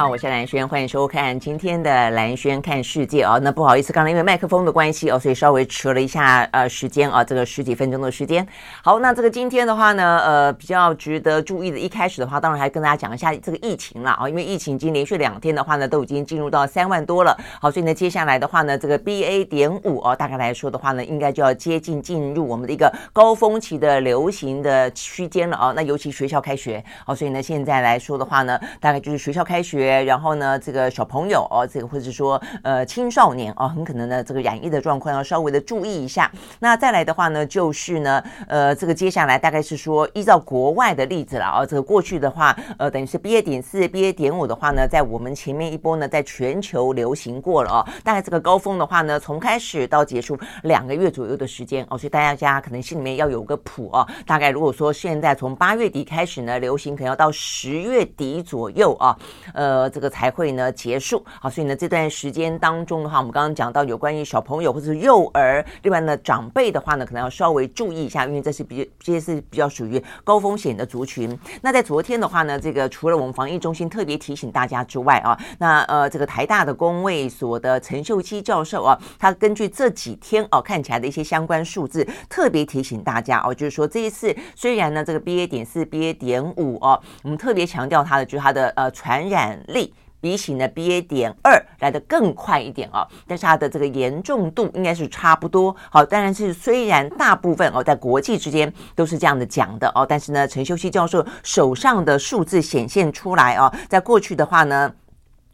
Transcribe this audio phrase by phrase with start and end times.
[0.00, 3.38] 好，我是兰轩，欢迎收看今天的兰轩看世界哦。
[3.42, 8.48] 那不好意思，刚才因为麦克风的关系哦，所以稍微迟了一下呃时间啊，这个十几分钟的时间。
[8.82, 17.36] 好，那这个今天的话呢，呃，比较值得注意的，一开始的话，当然还跟大家讲一下这个疫情了啊，因为疫情已经连续两天的话呢，都已经进入到三万多了。
[17.60, 25.74] 好，所以呢，接下来的话呢，这个 BA 点五哦，大概来说的话呢，应该就要接近进入我们的一个高峰期的流行的区间了啊。
[25.76, 29.89] 那尤其学校开学，好，所以呢，现在来说的话呢，大概就是学校开学。
[30.04, 36.30] 然后呢，这个小朋友哦，这个或者说呃青少年哦，很可能呢这个染疫的状况要稍微的注意一下。
[36.58, 54.06] 那再来的话呢，就是呢呃这个接下来大概是说依照国外的例子了啊，这个过去的话呃等于是 BA 点四、BA 点五的话呢，在我们前面一波呢在全球流行过了哦，大概这个高峰的话呢，从开始到结束两个月左右的时间哦，所以大家可能心里面要有个谱哦。
[54.26, 59.16] 大概如果说现在从八月底开始呢流行，可能要到十月底左右啊，
[59.54, 59.79] 呃。
[59.80, 71.34] 呃，这个才会呢结束，好，所以呢这段时间当中的话，我们刚刚讲到有关于小朋友或者是幼儿，另外呢长辈的话呢，可能要稍微注意一下，因为这是比这些是比较属于高风险的族群。
[71.62, 89.58] 那在昨天的话呢，这个除了我们防疫中心特别提醒大家之外啊，那呃这个台大的公卫所的陈秀基教授啊，他根据这几天哦、看起来的一些相关数字，特别提醒大家哦、就是说这一次虽然呢这个 BA 点四、BA 点五哦，我们特别强调它的就是它的呃传染。
[89.70, 95.74] 力比起呢 BA 点二来得更快一点哦，但是它的这个严重度应该是差不多。
[95.90, 104.92] 好，当然是虽然大部分哦在国际之间都是这样的讲的哦，但是呢陈秀熙教授手上的数字显现出来哦，在过去的话呢，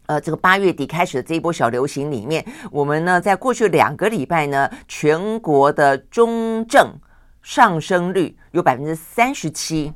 [0.06, 6.92] 呃这个八月底开始的这一波小流行里面，我们呢在过去两个礼拜呢，全国的中症
[7.40, 9.92] 上升率有百分之三十七，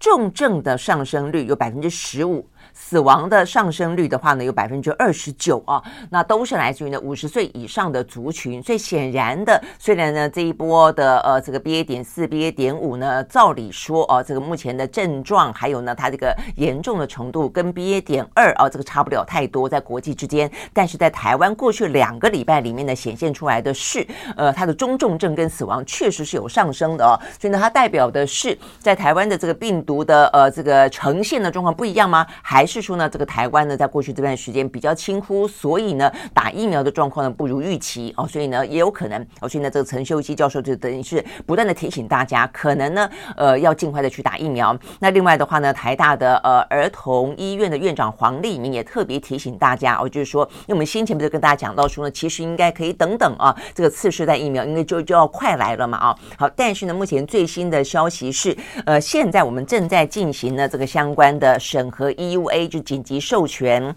[0.00, 2.48] 重症的上升率有百分之十五。
[2.78, 8.62] 死亡的上升率的话呢，有百分之二十九啊，那都是来自于呢五十岁以上的族群。
[8.62, 20.50] 所以显然的，虽然呢这一波的呃这个 BA 点四、BA 点五呢，照理说啊，这个目前的症状还有呢它这个严重的程度跟 BA 点二啊这个差不了太多，在国际之间。
[20.74, 27.18] 但是在台湾过去两个礼拜里面呢，显现出来的是，呃，它的中重症跟死亡确实是有上升的哦。
[27.40, 32.26] 所以呢，它代表的是在台湾的这个病毒的呃这个呈现的状况不一样吗？
[32.42, 44.76] 还是说呢，这个台湾呢，在过去这段时间比较轻忽，所以呢，打疫苗的状况呢不如预期哦，所以呢，也有可能哦，所以呢，这个陈秀基教授就等于是不断的提醒大家，可能呢，呃，要尽快的去打疫苗。
[44.98, 62.55] 那另外的话呢，台大的呃儿童医院的院长黄立明也特别提醒大家哦，就是说，因为我们先前不是跟大家讲到说呢，其实应该可以等等啊，这个次世代疫苗应该就就要快来了嘛啊，好，但是呢，目前最新的消息是，呃，现在我们正在进行呢这个相关的审核 EUA。
[62.56, 63.94] A 就紧急授权，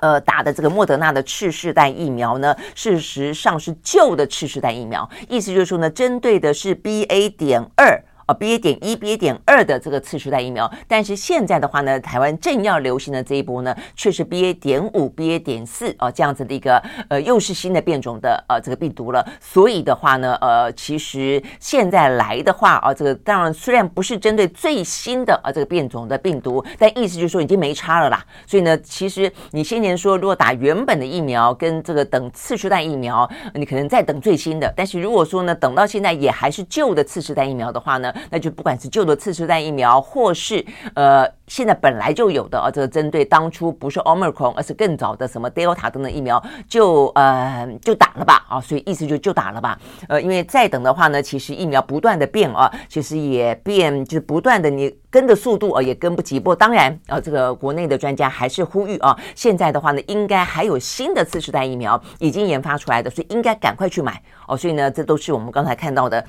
[0.00, 8.02] 呃，打的这个莫德纳的次世代疫苗呢，事实上是旧的次世代疫苗，意思就是说呢，针对的是 BA 点二。
[8.26, 19.26] 啊，BA 点一、BA 点二的这个次世代疫苗，但是现在的话呢，台湾正要流行的这一波呢，却是 BA 点五、BA 点四啊这样子的一个呃，又是新的变种的呃这个病毒了。
[19.40, 28.24] 所以的话呢，呃，其实现在来的话啊，这个当然虽然不是针对最新的啊这个变种的病毒，但意思就是说已经没差了啦。
[28.46, 34.72] 所以呢，其实你先前说如果打原本的疫苗跟这个等次世代疫苗，你可能再等最新的。
[34.76, 40.64] 但是如果说呢，等到现在也还是旧的次世代疫苗的话呢，那就不管是旧的次世代疫苗，或是
[40.94, 49.78] 呃现在本来就有的啊，这个针对当初不是 Omicron，而是更早的什么 Delta 等等疫苗，就呃就打了吧啊，所以意思就就打了吧。
[50.08, 56.40] 呃，因为再等的话呢，其实疫苗不断的变啊，其实也变就是不断的你跟的速度啊也跟不及。
[56.40, 64.56] 不过当然啊，这个国内的专家还是呼吁啊，现在的话呢，应该还有新的次世代疫苗已经研发出来的，所以应该赶快去买哦。
[64.56, 66.24] 所以呢，这都是我们刚才看到的。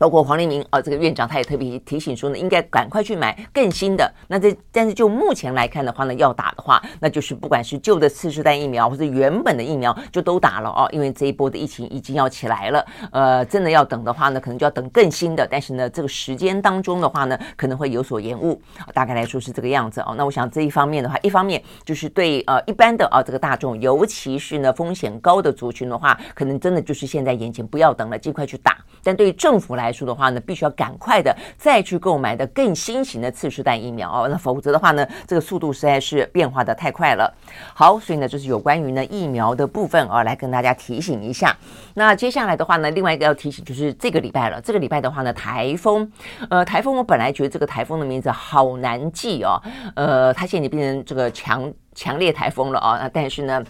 [0.00, 4.10] 包括黄立明啊，这个院长他也特别提醒说呢，应该赶快去买更新的。
[4.28, 10.88] 那这但是就目前来看的话呢，要打的话，那就是不管是旧的次世代疫苗或者原本的疫苗，就都打了哦。
[10.90, 12.82] 因为这一波的疫情已经要起来了，
[13.12, 15.46] 呃，真的要等的话呢，可能就要等更新的。
[15.46, 18.58] 但是呢，这个时间当中的话呢，可能会有所延误。
[18.94, 20.14] 大概来说是这个样子哦。
[20.16, 28.78] 那我想这一方面的话，一方面就是对呃一般的啊这个大众，尤其是呢风险高的族群的话，可能真的就是现在眼前不要等了，尽快去打。
[29.02, 37.34] 但对于政府来来说的话呢，必须要赶快的再去购买的更新型的次世代疫苗哦，那否则的话呢，这个速度实在是变化的太快了。
[37.74, 41.56] 好，所以呢，就是有关于呢疫苗的部分啊，来跟大家提醒一下。
[41.94, 46.08] 那接下来的话呢，另外一个要提醒就是这个礼拜了，这个礼拜的话呢，台风，
[46.48, 49.60] 呃，台风我本来觉得这个台风的名字好难记哦，
[49.96, 53.64] 呃，它现在变成这个强强烈台风了啊，那但是呢。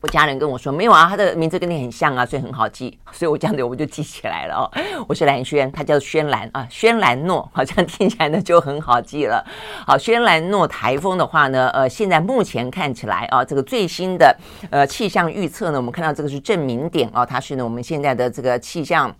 [0.00, 4.64] 我家人跟我说没有啊，他的名字跟你很像啊，所以很好记， 所以我这样子我就记起来了哦。
[5.06, 9.44] 我是兰轩，他叫轩兰啊，轩兰诺， 好像听起来呢就很好记了。
[9.86, 14.36] 好，轩兰诺台风的话呢，呃，现在目前看起来啊，这个最新的
[14.70, 19.14] 呃气象预测呢，我们看到这个是证明点啊，它是呢我们现在的这个气象。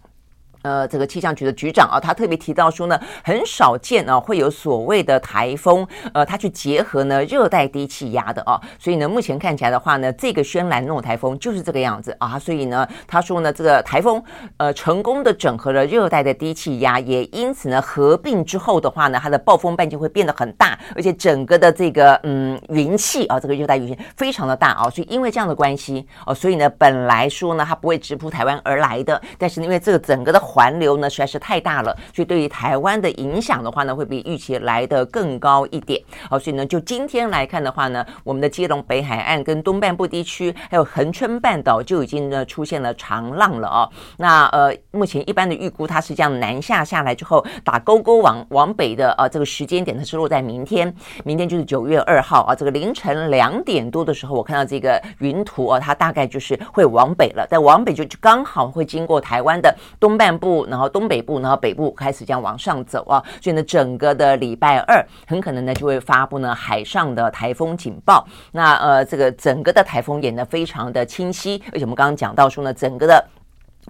[0.62, 14.20] 呃，这个气象局的局长啊，他特别提到说呢，很少见啊，会有所谓的台风，呃，他去结合呢热带低气压的啊，所以呢，目前看起来的话呢，这个轩岚诺台风就是这个样子啊，所以呢，他说呢，这个台风
[14.56, 30.47] 呃成功的整合了热带的低气压，也因此呢，合并之后的话呢，它的暴风半径会变得很大，而且整个的这个嗯云气啊，这个热带云气非常的大啊，所以因为这样的关系哦，所以呢，本来说呢，它不会直扑台湾而来的，但是因为这个整个的。
[30.48, 36.02] 环流呢实在是太大了，所以对于台湾的影响的话呢，会比预期来得更高一点。
[36.30, 43.90] 好，所以呢，就今天来看的话呢，我们的基隆北海岸跟东半部地区，还有恒春半岛就已经呢出现了长浪了哦。
[44.16, 50.92] 那呃，目前一般的预估，它是这样南下下来之后打勾勾往往北的啊，这个时间点它是落在明天，
[51.24, 60.64] 明天就是九月二号啊，这个凌晨两点多的时候，我看到这个云图啊，它大概就是会往北了，但往北就刚好会经过台湾的东半部。
[60.70, 68.26] 然后东北部，然后北部开始这样往上走啊，所以呢，整个的礼拜二很可能呢就会发布呢海上的台风警报。
[68.52, 73.24] 那呃，这个整个的台风演得非常的清晰，而且我们刚刚讲到说呢，整个的。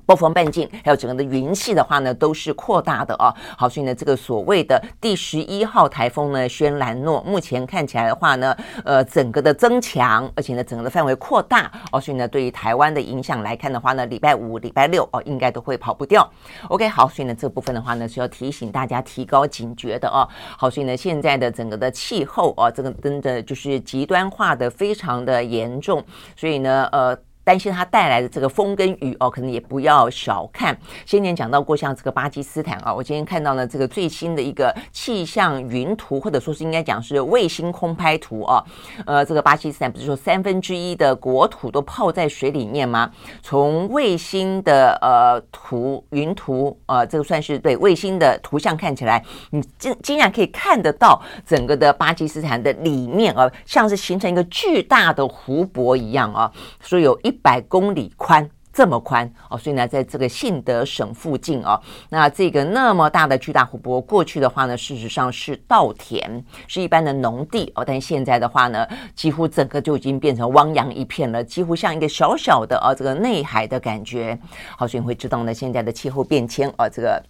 [0.08, 3.28] 暴风半径还有整个的云系的话呢，都是扩大的哦。
[3.58, 8.56] 好，所以呢，这个所谓的第十一号台风呢，轩岚诺，目前看起来的话呢，
[8.86, 12.00] 呃，整个的增强，而且呢，整个的范围扩大哦。
[12.00, 16.26] 所以呢，对于台湾的影响来看的话呢，礼拜五、礼拜六哦，应该都会跑不掉。
[16.70, 20.26] OK，好，所以呢，这部分的话呢，是要提醒大家提高警觉的哦。
[20.56, 26.02] 好，所以呢，现在的整个的气候哦，这个真的就是极端化的非常的严重。
[26.34, 27.14] 所以呢，呃。
[27.48, 30.78] 担心它带来的这个风跟雨哦，可能也不要小看。
[31.06, 38.62] 先前讲到过，像这个巴基斯坦啊，我今天看到呢这个最新的一个气象云图，或者说是应该讲是卫星空拍图啊。
[39.06, 43.10] 呃，这个巴基斯坦不是说三分之一的国土都泡在水里面吗？
[43.40, 56.52] 从卫星的呃图云图呃，这个算是对卫星的图像看起来，你竟竟然可以看得到整个的巴基斯坦的里面啊，像是形成一个巨大的湖泊一样啊，
[56.82, 57.37] 所以有一。
[57.42, 61.80] 百公里宽，这么宽哦，所以呢，在这个信德省附近哦，
[62.10, 74.38] 那这个那么大的巨大湖泊，过去的话呢，事实上是稻田，是一般的农地哦，但现在的话呢，几乎整个就已经变成汪洋一片了，几乎像一个小小的哦，这个内海的感觉。
[74.76, 77.22] 好，所以你会知道呢，现在的气候变迁哦，这个。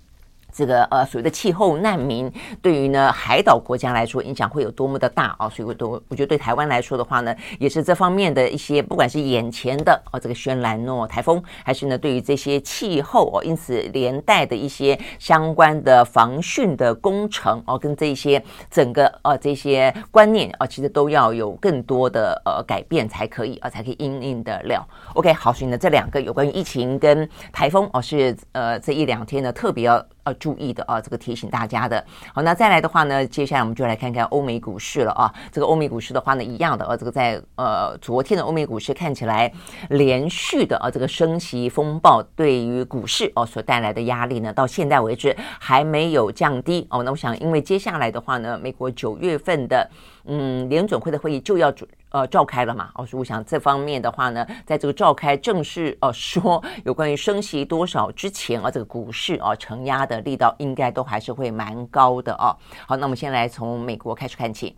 [0.58, 2.28] 这个呃，所谓的气候难民，
[2.60, 5.48] 对于呢海岛国家来说，影响会有多么的大啊！
[5.48, 24.84] 所以，我都我觉得对台湾来说的话呢，也是这方面的一些，不管是眼前的哦这个轩岚诺台风，还是呢对于这些气候哦，因此连带的一些相关的防汛的工程哦，跟这些整个呃这些观念啊，其实都要有更多的呃改变才可以啊，才可以应应得了。
[25.14, 30.04] OK，好，所以呢这两个有关于疫情跟台风哦，是呃这一两天呢特别要。
[30.28, 32.04] 要注意的啊，这个提醒大家的。
[32.34, 35.32] 好，那再来的话呢，接下来我们就来看看欧美股市了啊。
[35.50, 39.50] 这个欧美股市的话呢，一样的啊，这个在呃昨天的欧美股市看起来
[39.88, 47.02] 连续的啊，这个升息风暴对于股市哦所带来的压力呢，到现在为止还没有降低哦。
[47.02, 49.88] 那我想，因为接下来的话呢，美国九月份的
[50.28, 51.88] 嗯联准会的会议就要主。
[52.10, 52.90] 呃，召开了嘛？
[52.94, 62.56] 哦，所以我想这方面的话呢，在这个召开正式呃说有关于升息多少之前啊，这个股市啊承压的力道应该都还是会蛮高的哦。
[62.86, 64.74] 好，那我们先来从美国开始看起。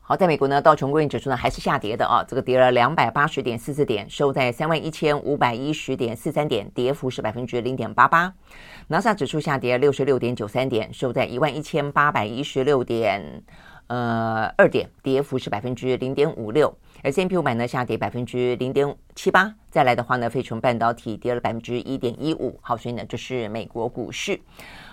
[0.00, 8.32] 好，在美国呢，道琼工业指数呢还是下跌的啊，这个跌了两百八十点四四点，收在三万一千五百一十点四三点，跌幅是百分之零点八八。
[8.86, 13.42] 纳斯达克指数下跌六十六点九三点，收在一万一千八百一十六点。
[13.88, 16.72] 呃，二点，跌幅是百分之零点五六。
[17.02, 19.54] S&P 五百呢下跌百分之零点七八。
[19.70, 22.58] 再来的话呢，费城半导体跌了百分之一点一五。
[22.60, 24.40] 好，所以呢，这是美国股市。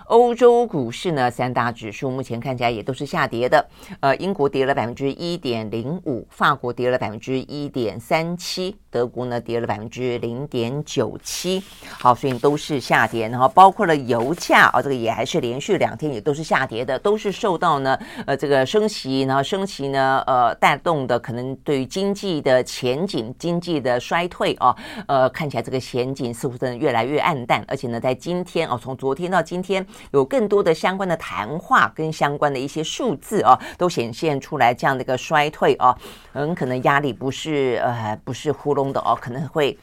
[0.06, 3.68] 欧洲股市呢，三大指数目前看起来也都是下跌的。
[4.00, 11.62] 呃，英国跌了百分之一点零五，法国跌了百分之一点三七，德国呢跌了百分之零点九七。
[11.98, 13.28] 好，所以都是下跌。
[13.28, 24.76] 然后包括了油价啊、这个也还是连续两天也都是下跌的，都是受到呢呃这个升息，然后升息呢呃带动的，可能对于经济的前景、经济的衰退啊、哦，
[25.08, 27.62] 呃看起来这个前景似乎真的越来越暗淡。
[27.68, 29.84] 而且呢，在今天哦，从昨天到今天。
[30.12, 35.94] 有更多的相关的谈话跟相关的一些数字啊，都显现出来这样的一个衰退啊，
[36.32, 39.76] 很可能压力不是呃不是糊弄的哦，可能会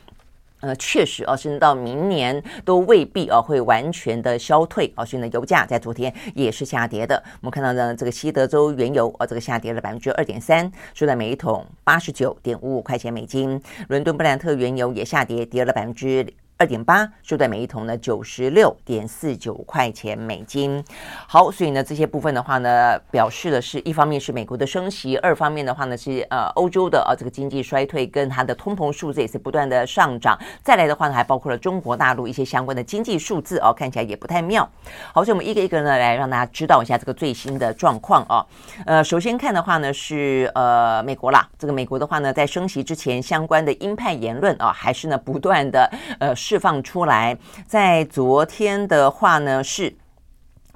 [0.62, 5.04] 呃确实啊，甚至到明年都未必啊会完全的消退啊。
[5.04, 7.22] 所以呢，油价在昨天也是下跌的。
[7.42, 13.62] 我们看到呢，这个西德州原油啊，这个下跌了百分之二点三，收在每一桶八十九点五五块钱美金。
[13.90, 16.26] 伦敦布兰特原油也下跌，跌了百分之。
[16.58, 20.84] 二点八，收在每一桶呢九十六点四九块钱美金。
[21.28, 30.40] 好，所以呢这些部分的话呢，表示的是一方面是美国的升息，二方面的话呢是呃欧洲的啊这个经济衰退跟它的通膨数字也是不断的上涨。
[30.62, 34.68] 再来的话呢，还包括了中国大陆一些相关的经济数字哦，看起来也不太妙。
[35.12, 38.46] 好，所以我们一个一个呢来让大家知道一下这个最新的状况啊。
[38.86, 49.96] 呃，首先看的话呢是呃美国啦，这个美国的话呢在升息之前，相关的鹰派言论啊还是呢不断的呃释放出来，在昨天的话呢是。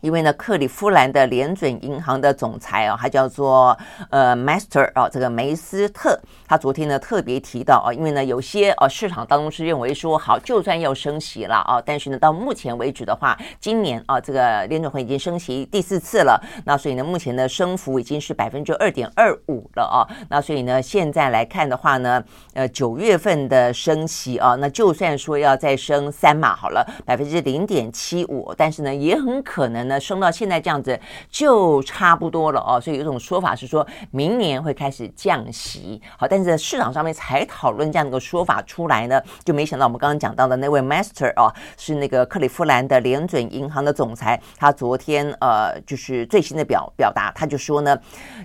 [0.07, 3.77] 因为呢，克利夫兰的联准银行的总裁啊，他叫做
[4.09, 22.23] 呃，Master 啊，这个梅斯特，他昨天呢特别提到啊，因为呢有些呃市场当中是认为说，好，就算要升息了啊，但是呢到目前为止的话，今年啊这个联准会已经升息第四次了，那所以呢目前的升幅已经是百分之二点二五了啊，那所以呢现在来看的话呢，
[22.53, 29.96] 呃九月份的升息啊，那就算说要再升三码好了，百分之零点七五，但是呢也很可能呢。
[29.99, 30.99] 升到现在这样子
[31.29, 47.97] 就差不多了哦，所以有一种说法是说明年会开始降息，好，但是在市场上面才讨论这样的一个说法出来呢，就没想到我们刚刚讲到的那位 Master 哦，是那个克利夫兰的联准银行的总裁，他昨天呃就是最新的表表达，他就说呢，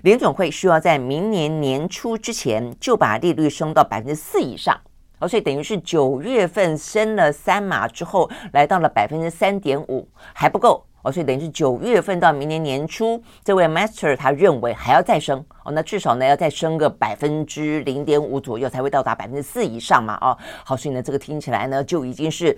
[0.03, 4.79] 联准会需要在明年年初之前就把利率升到百分之四以上。
[5.19, 11.11] 哦所以等于是九月份升了三码之后，来到了百分之三点五，还不够哦。
[11.11, 20.17] 所以等于是九月份到明年年初，这位 Master 他认为还要再升哦，那至少呢要再升个百分之零点五左右，才会到达百分之四以上嘛。
[20.21, 22.57] 哦，好，所以呢这个听起来呢就已经是。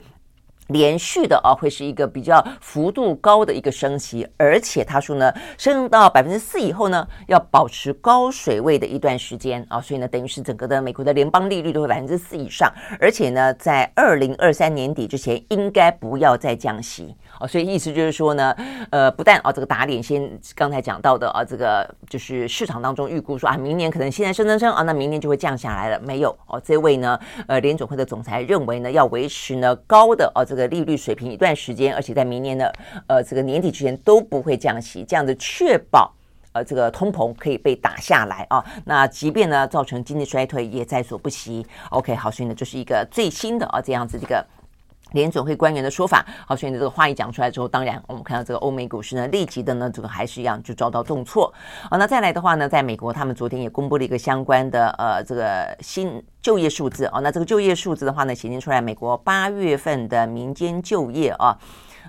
[0.69, 18.53] 连续的啊，会是一个比较幅度高的一个升息，而且他说呢，升到百分之四以后呢，要保持高水位的一段时间啊，所以呢，等于是整个的美国的联邦利率都会百分之四以上，而且呢，在二零二三年底之前应该不要再降息啊，所以意思就是说呢，
[18.89, 30.65] 呃，不但啊这个打脸先刚才讲到的啊，这个就是市场当中预估说啊，明年可能现在升升升啊，那明年就会降下来了，没有哦，这位呢，呃，联准会的总裁认为呢，要维持呢高的啊这个。
[30.65, 32.73] 利率水平一段时间，而且在明年的
[33.05, 36.11] 呃这个年底之前都不会降息，这样子确保
[36.53, 38.65] 呃这个通膨可以被打下来啊。
[38.83, 41.65] 那即便呢造成经济衰退也在所不惜。
[41.91, 44.43] OK，好，所以呢这是一个最新的啊这样子这个
[45.15, 46.23] 联准会官员的说法。
[46.45, 51.51] 好，所以呢这个话一讲出来之后，当然我们看到这个欧美股市呢立即的呢这个还是一样就遭到重挫。
[51.89, 56.23] 好，那再来的话呢，在美国他们昨天也公布了一个相关的呃这个新。
[56.41, 61.57] 就业数字啊，那这个就业数字的话呢，显现出来，美国八月份的民间就业啊，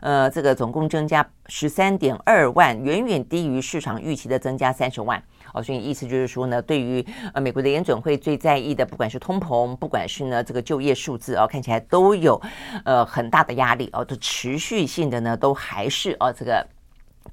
[0.03, 5.23] 呃，这个总共增加十三点二万，远远低于市场预期的增加三十万。
[5.57, 12.41] 哦，所以意思就是说呢，对于呃美国的联准会最在意的，不管是通膨，不管是呢这个就业数字哦，看起来都有
[12.85, 16.65] 呃很大的压力哦，都持续性的呢，都还是哦这个。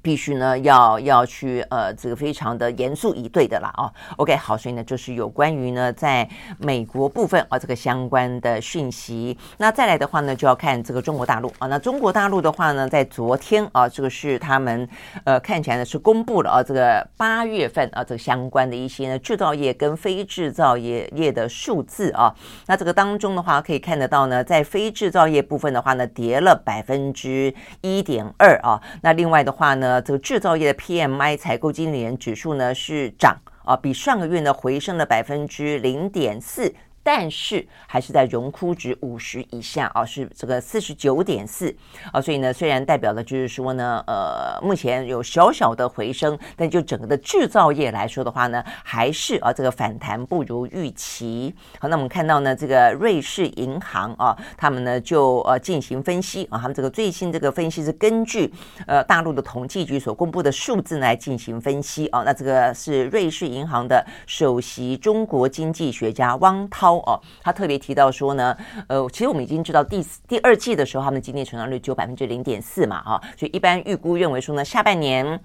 [0.04, 3.90] 必须呢，要要去呃，这个非常的严肃以对的啦啊。
[4.18, 9.36] OK，好，所以呢，就是有关于呢，在美国部分啊，这个相关的讯息。
[9.56, 11.66] 那再来的话呢，就要看这个中国大陆啊。
[11.68, 14.86] 那中国大陆的话呢，在昨天啊，这个是他们
[15.24, 22.34] 呃看起来呢是公布了啊，这个八月份啊，这个相关的一些呢制造业跟非制造业业的数字啊。
[22.66, 28.78] 那这个当中的话，可以看得到呢，在非制造业部分的话呢，跌了百分之一点二啊。
[29.00, 36.74] 那另外的话呢，这个制造业的 PMI 采购经理人指数呢是涨啊，比上个月呢回升了百分之零点四，
[37.04, 41.72] 但是还是在荣枯值五十以下啊，是这个四十九点四
[42.10, 51.54] 啊，所以呢，虽然代表的就是说呢，呃，目前有小小的回升，但就整个的制造业来说的话呢，还是啊这个反弹不如预期。
[51.78, 58.50] 好，那我们看到呢，这个瑞士银行啊，他们呢就呃进行分析啊，他们这个最新这个分析是根据
[58.86, 66.93] 呃大陆的统计局所公布的数字来进行分析啊，那这个是瑞士银行的首席中国经济学家汪涛。
[66.98, 68.56] 哦，他特别提到说呢，
[68.88, 75.40] 呃，其实我们已经知道第第二季的时候，他们的经济成长率只有百分之零点四嘛，哈，所以一般预估认为说呢，下半年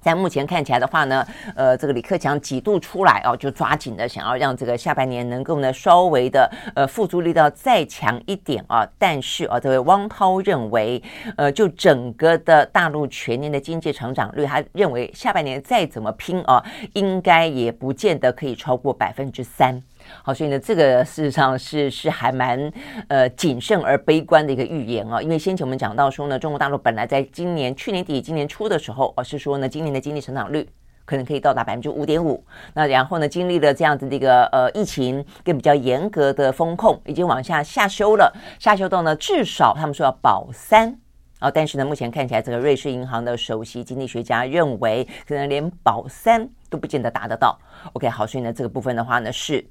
[0.00, 1.26] 在目前看起来的话呢，
[1.56, 11.02] 呃，这个李克强几度出来哦，就抓紧的想要让这个下半年能够呢稍微的呃复苏力道再强一点啊，但是啊，这位汪涛认为，
[11.38, 16.62] 呃，就整个的大陆全年的经济成长率，他认为下半年再怎么拼啊，
[16.92, 19.82] 应该也不见得可以超过百分之三。
[20.22, 22.72] 好，所以呢，这个事实上是是还蛮
[23.08, 25.20] 呃谨慎而悲观的一个预言啊。
[25.20, 30.68] 因为先前我们讲到说呢，中国大陆本来在今年去年底、今年初的时候，而是说呢，今年的经济成长率
[31.04, 32.42] 可能可以到达百分之五点五。
[32.72, 40.98] 那然后呢，经历了这样子的一个呃疫情跟比较严格的风控，已经往下下修了，下修到呢至少他们说要保三
[41.40, 41.50] 啊。
[41.50, 47.58] 但是呢，目前看起来，这个瑞士银行的首席经济学家认为，可能连保三都不见得达得到。
[47.92, 49.64] OK，好，所以呢，这个部分的话呢是。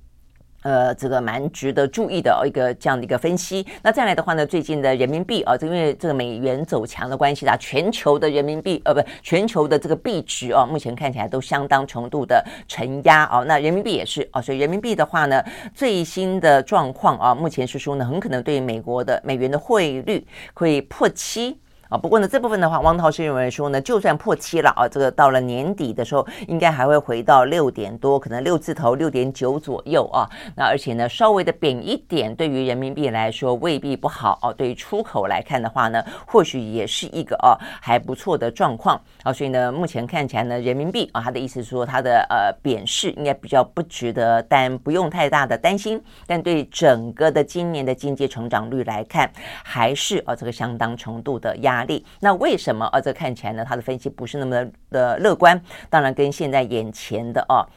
[0.63, 3.65] 呃，这个蛮值得注意的哦一个这样的一个分析。
[3.81, 13.43] 那再来的话呢，最近的人民币啊，因为这个美元走强的关系啦，全球的人民币呃，不，全球的这个币值啊，目前看起来都相当程度的承压啊。
[13.43, 15.43] 那人民币也是啊，所以人民币的话呢，
[15.73, 21.57] 最新的状况啊，目前是说呢，很可能对美国的美元的汇率会破七。
[21.93, 30.27] 啊，不过呢，这部分的话，汪涛是认为说呢，就算破七了啊，这个到了年底的时候，应该还会回到六点多，可能六字头六点九左右啊。
[30.57, 34.51] 那而且呢，稍微的贬一点，对于人民币来说未必不好啊。
[34.53, 39.31] 对于出口来看的话呢，或许也是一个啊还不错的状况啊。
[39.31, 46.01] 所以呢，目前看起来呢，人民币啊，他的意思是说，它的呃贬势应该比较不值得，但不用太大的担心。
[46.25, 49.31] 但对整个的今年的经济成长率来看，
[49.63, 51.82] 还是啊这个相当程度的压。
[52.19, 52.99] 那为什么啊？
[52.99, 55.61] 这看起来呢，他的分析不是那么的乐观。
[55.89, 57.67] 当然，跟现在眼前的啊，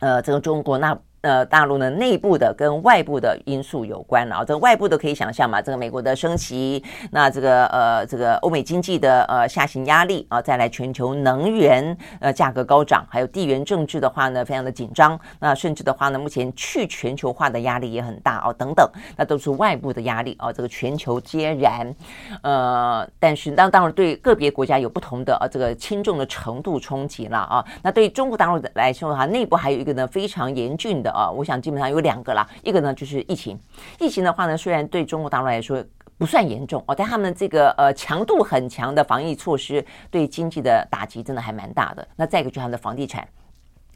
[0.00, 0.98] 呃，这个中国那。
[1.22, 18.84] 呃，大陆呢内部的跟外部的因素有关啊，这个外部的可以想象嘛，这个美国的升息，那这个呃这个欧美经济的呃下行压力啊，再来全球能源呃价格高涨，还有地缘政治的话呢非常的紧张，那甚至的话呢目前去全球化的压力也很大哦，等等，
[19.16, 21.94] 那都是外部的压力啊，这个全球皆然，
[22.42, 31.11] 呃，但是当当然对个别国家有不同的啊这个轻重的程度冲击了啊，那对中国大陆的来说的话，内部还有一个呢非常严峻的。
[31.12, 33.58] 啊，我想基本上有两个啦，一个呢就是疫情，
[34.00, 35.84] 疫情的话呢，虽然对中国大陆来说
[36.18, 42.06] 不算严重哦，但他们这个呃强度很强的防疫措施对经济的打击真的还蛮大的。
[42.16, 43.26] 那再一个就是他们的房地产。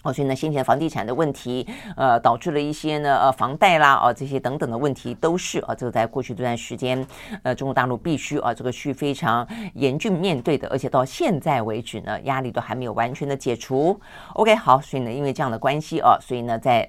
[0.02, 7.04] 哦，所以呢，先前房地产的问题，呃，导致了一些呢，呃，房贷啦，啊，这些等等的问题，都是啊，这个在过去这段时间，
[7.42, 13.98] 呃，中国大陆必须啊，这个去非常严峻面对的，而且到现在为止呢，压力都还没有完全的解除。
[14.34, 16.88] OK，好，所以呢，因为这样的关系啊，所以呢，在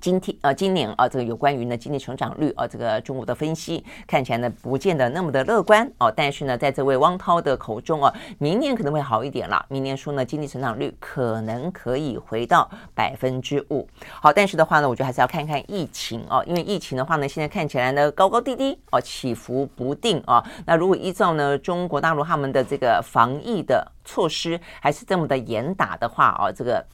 [0.00, 6.12] 今天呃，今年啊，这个有关于呢经济成长率啊，这个中国的分析看起来呢不见得那么的乐观哦。
[6.14, 9.64] 但是呢，在这位汪涛的口中啊，明年可能会好一点了。
[9.68, 13.88] 明年说呢，经济成长率可能可以回到百分之五。
[14.20, 20.44] 好，但是的话呢，我觉得还是要看看疫情哦，因为疫情的话呢，现在看起来呢高高低低哦，起伏不定啊。
[20.64, 26.84] 那如果依照呢中国大陆他们的这个防疫的措施还是这么的严打的话啊，这个。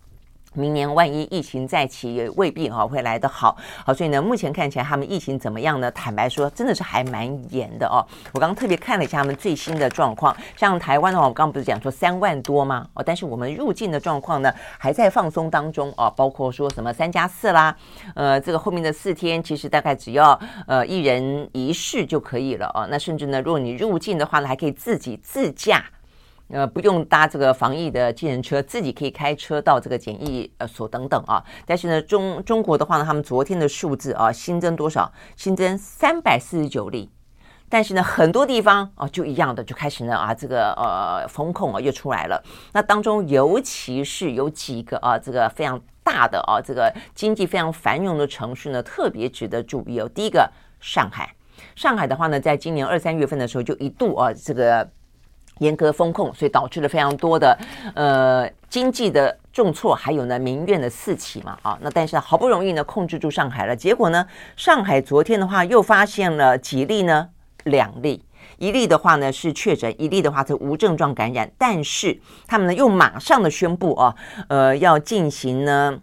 [0.55, 3.57] 明年万一疫情再起，也未必哈会来得好。
[3.85, 5.91] 好，所以呢，目前看起来他们疫情怎么样呢？
[5.91, 8.05] 坦白说，真的是还蛮严的哦。
[8.33, 12.87] 我刚刚特别看了一下他们最新的状况，像台湾的话，我刚刚不是讲说三万多吗？
[12.95, 17.77] 哦，但是我们入境的状况呢，还在放松当中哦，包括说什么三加四啦，
[18.15, 22.87] 呃，这个后面的四天其实大概只要呃一人一室就可以了哦。
[22.91, 25.85] 那甚至呢，如果你入境的话呢，还可以自己自驾。
[26.49, 31.43] 呃，不用搭这个防疫的计程车，自己可以开车到这个检疫呃所等等啊。
[31.65, 35.11] 但是呢，中中国的话呢，他们昨天的数字啊，新增多少？
[35.37, 37.11] 新增三百四十九例。
[37.71, 42.41] 但是呢，很多地方啊，就一样的就开始呢啊，这个呃风控啊又出来了。
[42.73, 50.07] 那当中尤其是有几个啊，这个非常大的啊，这个经济非常繁荣的城市呢，特别值得注意哦。
[50.15, 51.35] 第一个，上海。
[51.75, 54.87] 上海的话呢，在今年二三月份的时候，就一度啊，这个。
[55.59, 57.57] 严格封控，所以导致了非常多的
[57.95, 67.29] 呃经济的重挫，还有呢民怨的四起嘛啊，那但是好不容易呢控制住上海了，结果呢上海昨天的话又发现了几例呢
[67.65, 68.25] 两例，
[68.59, 74.15] 一例的话呢是确诊，一例的话是无症状感染，但是他们呢又马上的宣布啊，
[74.49, 76.01] 呃要进行呢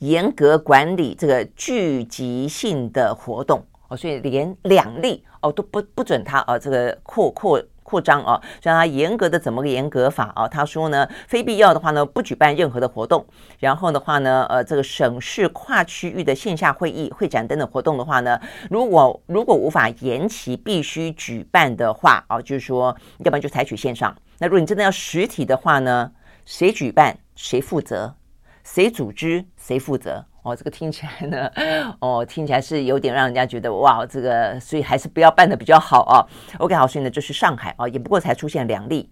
[0.00, 7.58] 严格管理这个聚集性的活动哦，所以连两例哦都不不准他啊这个扩扩。
[7.86, 10.48] 扩张啊，让他严格的怎么个严格法啊？
[10.48, 13.24] 他说呢，非必要的话呢，不举办任何的活动。
[13.60, 24.12] 然后的话呢，呃，这个省市跨区域的线下会议、会展等等活动的话呢，如果如果无法延期，必须举办的话啊，就是说，要不然就采取线上。
[24.38, 26.10] 那如果你真的要实体的话呢，
[26.44, 28.16] 谁举办谁负责，
[28.64, 30.24] 谁组织谁负责。
[30.46, 31.50] 哦，这个听起来呢，
[31.98, 36.22] 哦，听起来是有点让人家觉得哇，这个所以还是不要办的比较好啊。
[36.58, 39.10] OK，好，所以呢，这是上海啊，也不过才出现两例，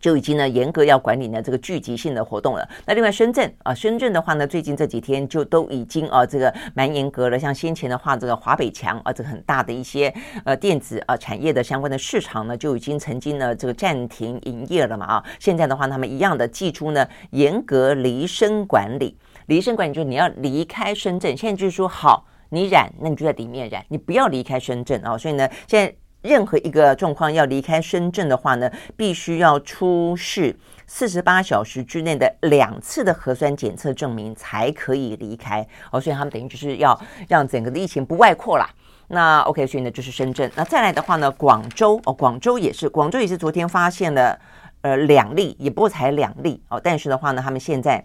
[0.00, 2.68] 就已经呢严格要管理呢这个聚集性的活动了。
[2.84, 7.36] 那另外深圳啊，深圳的话呢，最近这几天就都已经啊这个蛮严格了。
[7.36, 15.24] 像先前的话，这个华北墙啊，这个很大的一些呃电子啊产业的相关的市场呢，就已经曾经呢这个暂停营业了嘛啊。
[15.40, 19.16] 现在的话，他们一样的祭出呢严格离深管理。
[19.46, 25.18] 离深管理就是你要离开深圳，现在就是说好，你染，那你就在里面染，你不要离开深圳啊、哦。
[25.18, 30.56] 所以呢，现在任何一个状况要离开深圳的话呢，必须要出示
[30.88, 36.00] 四十八小时之内的两次的核酸检测证明才可以离开哦。
[36.00, 38.68] 所以他们等于就是要让整个的疫情不外扩啦。
[39.06, 40.50] 那 OK，所以呢就是深圳。
[40.56, 44.36] 那再来的话呢，广州哦，广州也是，广州也是昨天发现了
[44.80, 46.80] 呃两例，也不过才两例哦。
[46.82, 48.04] 但是的话呢，他们现在。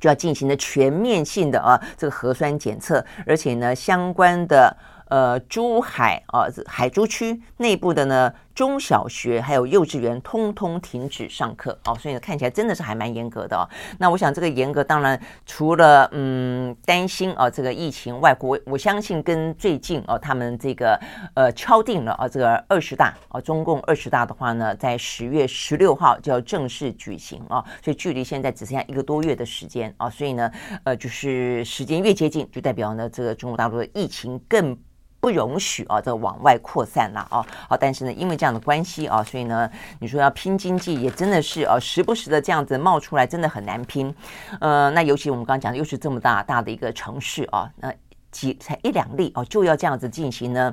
[0.00, 4.76] 就要进行的全面性的啊这个核酸检测，而且呢相关的。
[5.08, 13.62] 呃，珠海啊，海珠区内部的呢，中小学还有幼稚园通通停止上课哦，所以呢，看起来真的是还蛮严格的哦。
[13.98, 20.98] 那我想这个严格，当然除了嗯担心啊这个疫情外，国我相信跟最近哦他们这个
[21.34, 30.50] 呃敲定了啊这个二十大啊中共二十大的话呢，在十月十六号就要正式举行啊，所以距离现在只剩下一个多月的时间啊，所以呢
[30.82, 34.76] 呃就是时间越接近，就代表呢这个中国大陆的疫情更。
[35.26, 37.44] 不容许啊，这往外扩散了啊！
[37.68, 44.14] 好，但是呢，因为这样的关系啊，所以呢，你说要拼经济也真的是啊，时不时的这样子冒出来，真的很难拼。
[44.60, 47.92] 呃，那尤其我们刚刚讲的，又是这么大大的一个城市啊，那
[48.30, 50.72] 几才一两例哦，就要这样子进行呢。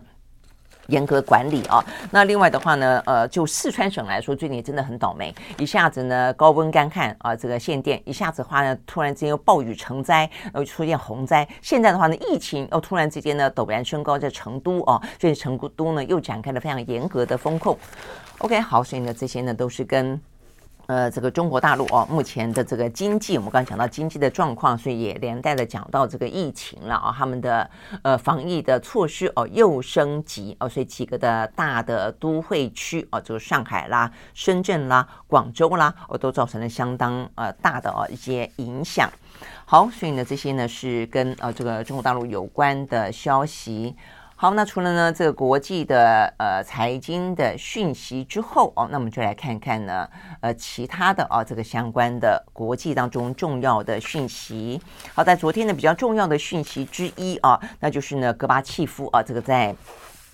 [0.87, 17.77] 严格管理啊，那另外的话呢，呃，就四川省来说，最近真的很倒霉，一下子呢高温干旱啊，这个限电，一下子话呢，突然之间又暴雨成灾，然后出现洪灾，现在的话呢，疫情又突然之间呢陡然升高，在成都啊，所以成都呢又展开了非常严格的风控。
[18.39, 20.19] OK，好，所以呢这些呢都是跟。
[20.87, 27.69] 呃，这个中国大陆哦，目前的这个经济，我们刚刚讲到经济的状况，所以也连带的讲到这个疫情了啊，他们的
[28.01, 39.09] 呃防疫的措施哦又升级哦，所以几个的大的都会区哦，就是上海啦、深圳啦、广州啦，哦都造成了相当呃大的哦一些影响。
[39.65, 43.95] 好，所以呢这些呢是跟呃这个中国大陆有关的消息。
[44.43, 50.05] 好，那除了呢这个国际的呃财经的讯息之后哦，那我们就来看看呢
[50.41, 54.81] 呃其他的啊这个相关的国际当中重要的讯息。
[55.13, 59.73] 好，在昨天呢比较重要的讯息之一啊，那就是呢戈巴契夫啊这个在。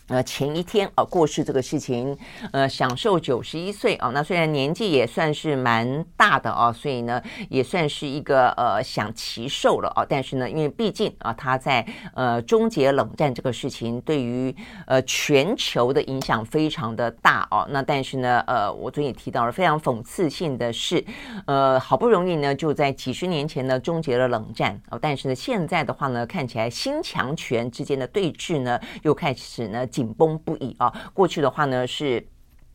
[0.09, 2.17] 呃，前一天啊过世这个事情，
[2.51, 4.09] 呃，享寿九十一岁啊。
[4.11, 10.03] 那虽然年纪也算是蛮大的啊，所以呢也算是一个呃享其寿了啊。
[10.09, 14.53] 但是呢，因为毕竟啊他在呃终结冷战这个事情对于
[14.87, 17.67] 呃全球的影响非常的大哦。
[17.69, 21.05] 那但是呢，呃，我昨天也提到了非常讽刺性的是，
[21.45, 29.85] 呃，好不容易呢就在几十年前呢终结了冷战哦，但是呢现在的话呢看起来新强权之间的对峙呢又开始呢。
[29.99, 30.93] 紧绷不已啊！
[31.13, 32.25] 过去的话呢是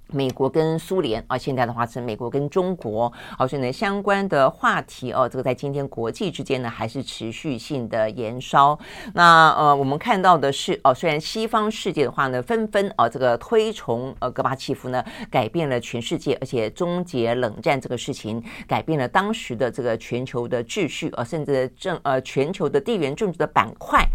[0.09, 8.79] 美国跟苏联啊，现在的话是美国跟中国，好，所以呢相关的话题哦，这个在今天国际之间呢还是持续性的延烧。
[9.15, 24.07] 那呃，我们看到的是哦，虽然西方世界的话呢纷纷啊这个推崇呃戈巴契夫呢改变了全世界，而且终结冷战这个事情改变了当时的这个全球的秩序啊，甚至政呃全球的地缘政治的板块。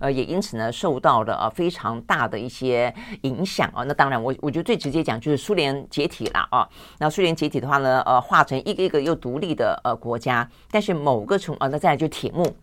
[0.00, 3.82] 呃，也因此呢，受到了呃非常大的一些影响啊。
[3.84, 6.68] 那当然我，我我觉得最直接讲就是苏联解体了啊。
[6.98, 10.48] 那苏联解体的话呢，呃，化成一个一个又独立的呃国家。
[10.70, 12.54] 但是某个从啊，那再来就铁幕。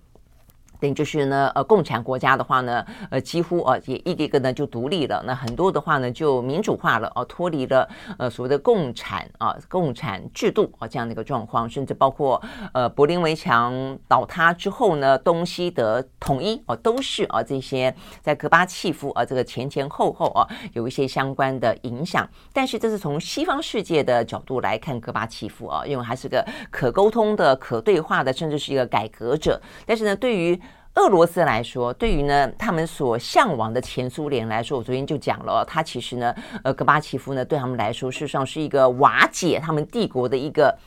[0.82, 5.24] 等于就是呢，呃，共产国家的话呢，呃，几乎呃也一个一个呢就独立了。
[5.28, 12.42] 那很多的话呢就民主化了，哦、呃，脱离了呃所谓的共产啊、呃、共产制度啊、呃、这样的一个状况，甚至包括
[12.74, 22.28] 呃柏林围墙倒塌之后呢，东西德统一哦、呃，都是啊、呃、这些在戈巴契夫啊、呃、这个前前后后啊、呃、有一些相关的影响。
[22.52, 29.62] 但是这是从西方世界的角度来看戈巴契夫啊，因为他是个可沟通的、可对话的，甚至是一个改革者。
[29.86, 30.60] 但是呢，对于
[30.96, 40.78] 俄罗斯来说，对于呢他们所向往的前苏联来说，我昨天就讲了，他其实呢，呃，戈巴契夫呢对他们来说，事实上是一个瓦解他们帝国的一个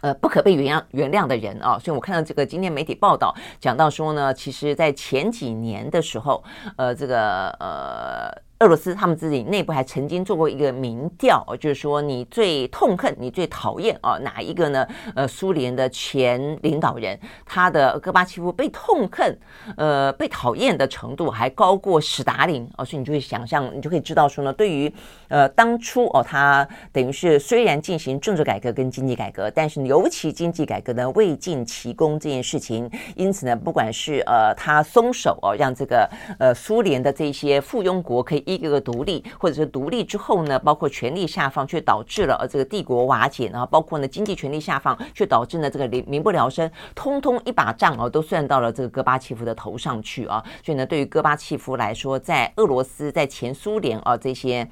[0.00, 1.78] 呃不可被原谅原谅的人啊。
[1.78, 6.42] 所以我看到这个今天媒体报道讲到说呢，其实在前几年的时候，
[6.76, 8.45] 呃，这个呃。
[8.60, 14.86] 俄罗斯他们自己内部还曾经做过一个民调，就是说你最痛恨、你最讨厌啊哪一个呢？
[15.14, 19.38] 呃，苏联的前领导人，他的戈巴契夫被痛恨、
[19.76, 24.90] 呃被讨厌的程度还高过史达林哦，所以你就会想象，你就可以知道说呢，对于
[25.28, 38.45] 呃当初哦，他等于是虽然进行政治改革跟经济改革，但是尤其经济改革呢未尽其功这件事情，因此呢，不管是呃他松手哦，让这个呃苏联的这些附庸国可以。
[38.46, 50.42] 一个个独立，或者是独立之后呢，包括权力下放，却导致了呃这个帝国瓦解然后，包括呢经济权力下放，却导致呢这个民民不聊生，通通一把账哦都算到了这个戈巴契夫的头上去啊。
[50.64, 54.66] 所以呢，对于戈巴契夫来说，在俄罗斯，在前苏联啊这些。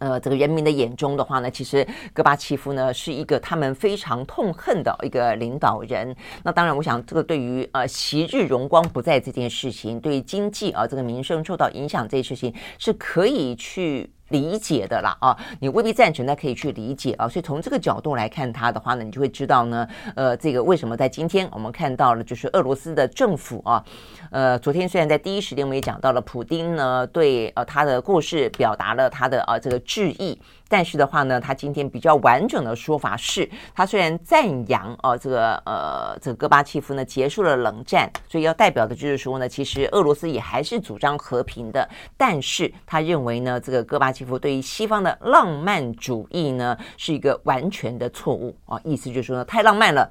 [0.00, 6.14] 呃，这个人民的眼中的话呢，其实戈巴契夫呢是一个他们非常痛恨的一个领导人。
[6.42, 14.10] 那当然，我想这个对于呃昔日荣光不再这件事情，对于经济啊这个民生受到影响这件事情是可以去。
[14.30, 17.28] 理解的啦啊，你未必赞成，但可以去理解啊。
[17.28, 23.84] 所以从这个角度来看它的话呢，你就会知道呢，呃，这个为什么在今天我们看到了，就是俄罗斯的政府啊，
[24.30, 30.40] 呃，昨天虽然在第一时间我们也讲到了普丁呢，对呃他的故事表达了他的啊这个质疑。
[30.70, 41.86] 但是的话呢，他今天比较完整的说法是，他虽然赞扬啊这个呃这个戈巴契夫呢结束了冷战，所以要代表的就是说呢，其实俄罗斯也还是主张和平的。
[42.16, 50.08] 但是他认为呢，这个戈巴契夫对于西方的浪漫主义呢是一个完全的错误啊，意思就是说呢，太浪漫了。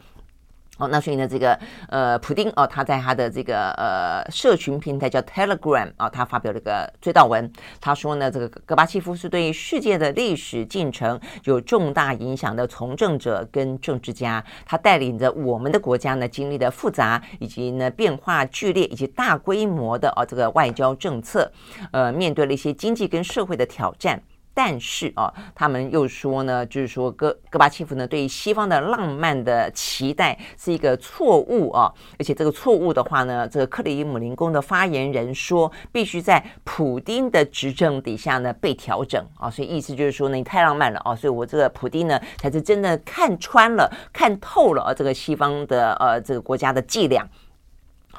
[0.79, 21.51] 哦，那所以呢，这个呃，普丁哦，他在他的这个呃社群平台叫 Telegram 啊，他发表了一个追悼文，他说呢，这个戈巴契夫是对世界的历史进程有重大影响的从政者跟政治家，他带领着我们的国家呢，经历了复杂以及呢变化剧烈以及大规模的啊这个外交政策，
[21.91, 24.21] 呃，面对了一些经济跟社会的挑战。
[24.61, 47.25] 但是啊，他们又说呢，就是说戈戈巴契夫呢，对西方的浪漫的期待是一个错误啊，而且这个错误的话呢，这个克里姆林宫的发言人说，必须在普丁的执政底下呢被调整啊，所以意思就是说呢，你太浪漫了啊，所以我这个普丁呢才是真的看穿了、看透了啊，这个西方的呃这个国家的伎俩。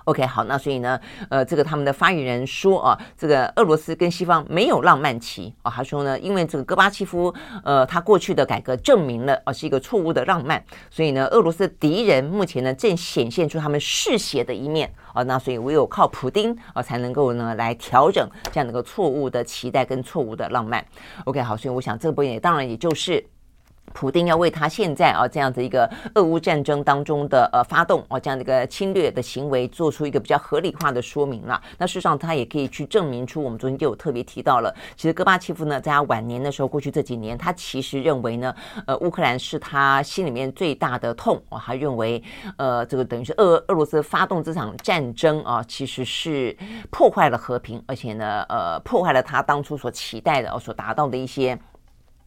[0.05, 7.33] OK，好，那所以呢，呃，这个他们的发言人说啊，这个俄罗斯跟西方没有浪漫期啊，他说呢，因为这个戈巴契夫，
[7.65, 20.85] 呃，他过去的改革证明了啊是一个错误的浪漫，所以呢，俄罗斯敌人目前呢正显现出他们嗜血的一面啊，那所以唯有靠普丁啊才能够呢来调整这样的一个错误的期待跟错误的浪漫。
[21.25, 23.25] OK，好，所以我想这部分也当然也就是。
[23.93, 31.61] 普丁要为他现在啊这样子一个俄乌战争当中的呃发动啊这样的一个侵略的行为做出一个比较合理化的说明了。
[31.79, 38.55] 那事实上他也可以去证明出，我们昨天就有特别提到了，其实戈巴契夫呢在他晚年的时候，过去这几年他其实认为呢，
[38.87, 42.23] 呃乌克兰是他心里面最大的痛啊，他认为
[42.57, 46.57] 呃这个等于是俄俄罗斯发动这场战争啊，其实是
[46.91, 51.59] 破坏了和平，而且呢呃破坏了他当初所期待的所达到的一些。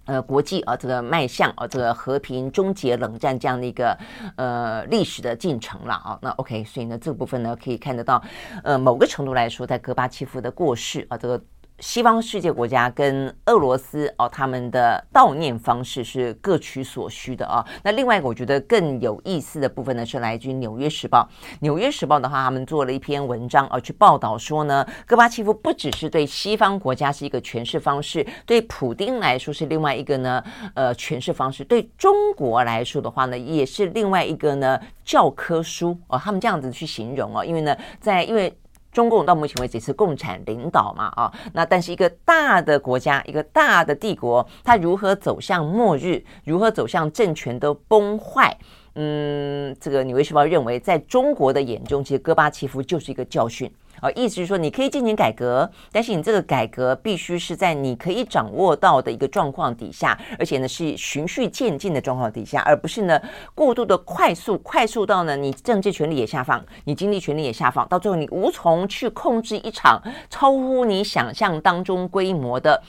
[0.05, 3.97] 呃，国际啊，这个迈向啊，这个和平终结冷战这样的一个
[4.35, 6.19] 呃历史的进程了啊。
[6.21, 8.21] 那 OK，所以呢，这部分呢可以看得到，
[8.63, 11.41] 呃，某个程度来说，在戈巴契夫的过世啊，这个。
[11.79, 17.65] 西方世界国家跟俄罗斯哦，他们的悼念方式是各取所需的啊。
[17.83, 21.27] 那另外一个我觉得更有意思的部分呢，是来自于《纽约时报》。
[21.59, 30.43] 《纽约时报》的话，他们做了一篇文章啊，去报道说呢，戈巴契夫不只是对西方国家是一个诠释方式，对普丁来说是另外一个呢，
[30.75, 31.65] 呃，诠释方式。
[31.65, 36.17] 对中国来说的话呢，也是另外一个呢教科书哦。
[36.17, 38.55] 他们这样子去形容哦，因为呢，在因为。
[38.93, 48.55] 中共到目前为止是共产领导嘛啊，那但是一个大的国家，一个大的帝国，它如何走向末日，如何走向政权的崩坏？
[48.95, 53.69] 嗯，这个《纽约时报》认为，在中国的眼中，其实戈巴契夫就是一个教训。
[54.03, 63.17] 啊，意思是说，你可以进行改革，但是你这个改革必须是在你可以掌握到的一个状况底下，而且呢是循序渐进的状况底下，而不是呢
[63.55, 72.83] 过度的快速，快速到呢你政治权力也下放，你经济权力也下放，到最后你无从去控制一场超乎你想象当中规模的。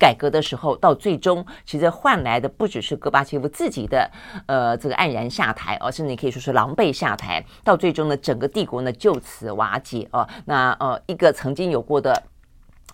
[0.00, 4.10] 改革的时候，到最终，其实换来的不只是戈巴契夫自己的，
[4.46, 7.44] 呃，这个黯然下台，而是你可以说是狼狈下台。
[7.62, 10.26] 到最终呢，整个帝国呢就此瓦解哦。
[10.46, 12.22] 那呃，一个曾经有过的。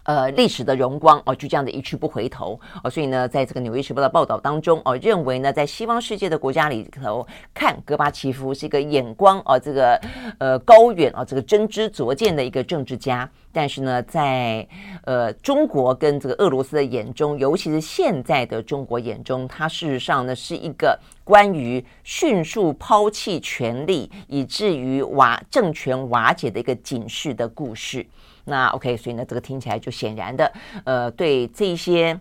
[0.07, 10.01] 呃，历史的荣光哦，就这样的一去不回头哦，所以呢，在这个《纽约时报》的报道当中哦，认为呢，在西方世界的国家里头看戈巴契夫是一个眼光哦，这个
[10.39, 13.29] 呃高远啊，这个真知灼见的一个政治家。
[13.53, 14.69] 但是呢，在
[15.05, 28.07] 呃中国跟这个俄罗斯的眼中，尤其是现在的中国眼中，他事实上呢是一个关于迅速抛弃权力，以至于瓦政权瓦解的一个警示的故事。
[28.47, 30.53] 那 OK，所以呢，这个听起来就显然的，
[30.85, 32.19] 呃，对这些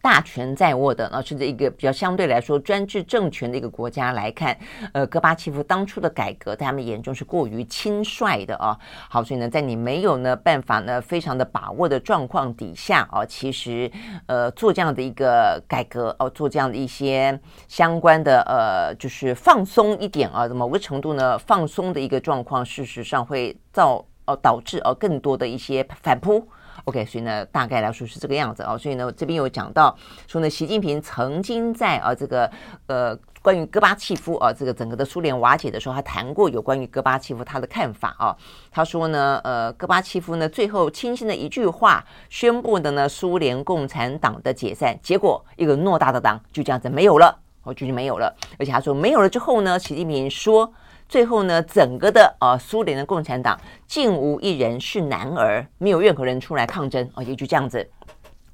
[0.00, 4.56] 大权在握的，那甚至一个比较相对来说专制政权的一个国家来看，
[4.92, 8.78] 呃，戈巴契夫当初的改革，在他们眼中是过于轻率的啊。
[9.10, 13.90] 好，所以呢，在你没有呢办法呢非常的把握的状况底下啊，其实
[14.26, 24.02] 呃做这样的一个改革哦，做这样的一些相关的呃，就是放松一点啊，某个程度呢放松的一个状况，事实上会造。
[24.28, 26.46] 哦，导致哦更多的一些反扑
[26.84, 28.76] ，OK，所以呢，大概来说是这个样子哦。
[28.76, 32.50] 所以呢，这边有讲到说呢，习近平曾经在啊这个
[32.88, 38.36] 呃关于戈巴契夫啊这个整个的苏联瓦解的时候，他谈过有关于戈巴契夫他的看法啊。
[38.70, 48.36] 他说呢，呃，戈巴契夫呢最后轻轻的一句话宣布的呢苏联共产党的解散，结果一个偌大的党就这样子没有了，哦，就没有了。
[48.58, 50.70] 而且他说没有了之后呢，习近平说。
[51.08, 57.88] 最后呢，整个的呃苏联的共产党竟无一人是男儿，没有任何人出来抗争啊，也就这样子。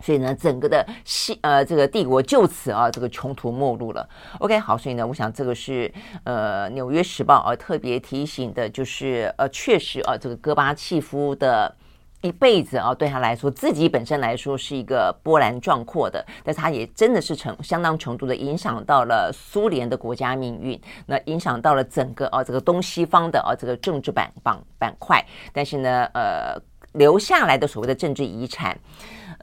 [0.00, 4.08] 所以呢，整个的西呃这个帝国就此啊这个穷途末路了。
[4.38, 11.74] OK，好，所以呢，我想这个是呃《纽约时报》啊特别提醒的，就是呃确实啊这个戈巴契夫的。
[12.24, 26.58] 一辈子啊，对他来说，自己本身来说是一个波澜壮阔的，但是他也真的是成相当程度的影响到了苏联的国家命运，那影响到了整个啊这个东西方的啊这个政治板板板块，但是呢，呃，
[26.94, 28.74] 留下来的所谓的政治遗产。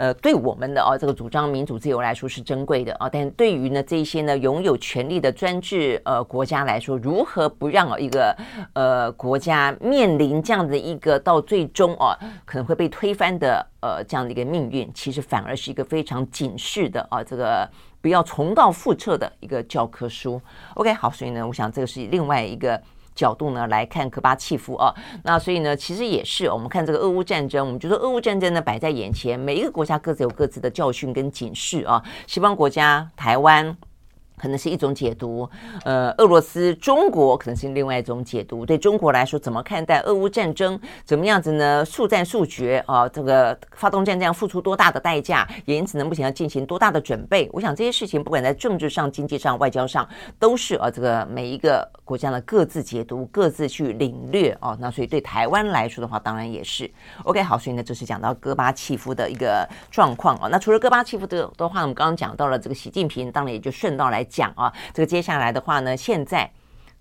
[0.02, 8.36] 呃，对我们的哦，这个主张民主自由来说是珍贵的啊，但对于呢这些呢拥有权力的专制呃国家来说，如何不让一个
[8.74, 17.70] 呃国家面临这样的一个到最终哦可能会被推翻的呃这样的一个命运，其实反而是一个非常警示的啊，这个
[18.02, 20.42] 不要重蹈覆辙的一个教科书。
[20.74, 22.82] OK，好，所以呢，我想这个是另外一个。
[23.22, 24.92] 角度呢来看戈巴契夫啊，
[25.24, 33.78] 那所以呢，其实也是我们看这个俄乌战争，我们觉得俄乌战争呢摆在眼前，每一个国家各自有各自的教训跟警示啊，西方国家台湾。
[34.42, 35.48] 可能是一种解读，
[35.84, 38.66] 呃，俄罗斯、中国可能是另外一种解读。
[38.66, 40.80] 对中国来说，怎么看待俄乌战争？
[41.06, 41.86] 怎么样子呢？
[41.86, 45.48] 速战速决啊，这个发动战争要付出多大的代价？
[45.66, 47.48] 也因此呢，目前要进行多大的准备？
[47.54, 54.76] 我想这些事情，不管在政治上、经济上、外交上，都是啊，这个每一个国家的各自解读、各自去领略哦。
[54.80, 56.90] 那所以对台湾来说的话，当然也是
[57.26, 57.44] OK。
[57.44, 60.48] 好，所以呢，这是讲到戈巴契夫的一个状况啊。
[60.52, 64.26] 那除了戈巴契夫的的话，我们刚刚讲到了这个习近平，当然也就顺道来。
[64.32, 66.50] 讲啊，这个接下来的话呢，现在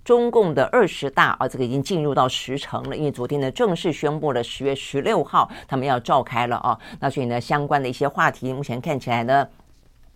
[0.04, 9.46] 中共的二十大啊，这个已经进入到时程了，因为昨天呢正式宣布了十月十六号他们要召开了啊，那所以呢相关的一些话题，目前看起来呢。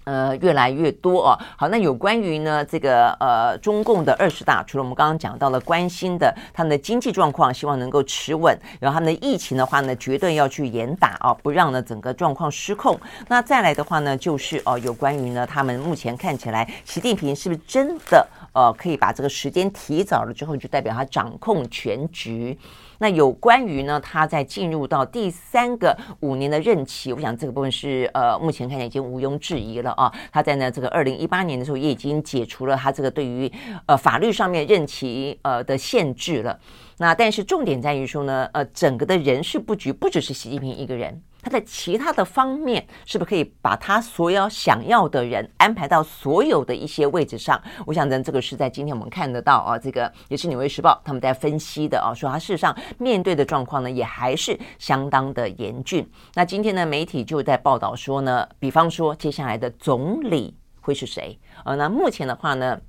[0.05, 1.39] 呃，越来越多哦。
[1.57, 12.99] 好，那有关于呢这个呃中共的二十大，除了我们刚刚讲到了关心的他们的经济状况，希望能够持稳，然后他们的疫情的话呢，绝对要去严打哦，不让呢整个状况失控。
[13.29, 22.59] 那再来的话呢，就是哦有关于呢他们目前看起来，习近平是不是真的呃可以把这个时间提早了之后，就代表他掌控全局？
[23.05, 30.11] 那有关于呢，他在进入到第三个五年的任期，我想这个部分是呃，目前看来已经毋庸置疑了啊。
[30.33, 33.53] 他在呢这个二零一八年的时候，也已经解除了他这个对于
[33.85, 36.59] 呃法律上面任期呃的限制了。
[36.97, 41.21] 那但是重点在于说呢，呃，整个的人事布局不只是习近平一个人。
[41.45, 47.61] 他在其他的方面是不是可以把他所有想要的人安排到所有的一些位置上？
[47.85, 56.09] 我想呢，这个是在今天我们看得到啊，这个也是《纽约时报》他们在分析的啊，说他事实上面对的状况呢，也还是相当的严峻。
[56.33, 61.39] 那今天呢，媒体就在报道说呢，比方说接下来的总理会是谁？
[61.67, 62.81] 呃，那目前的话呢？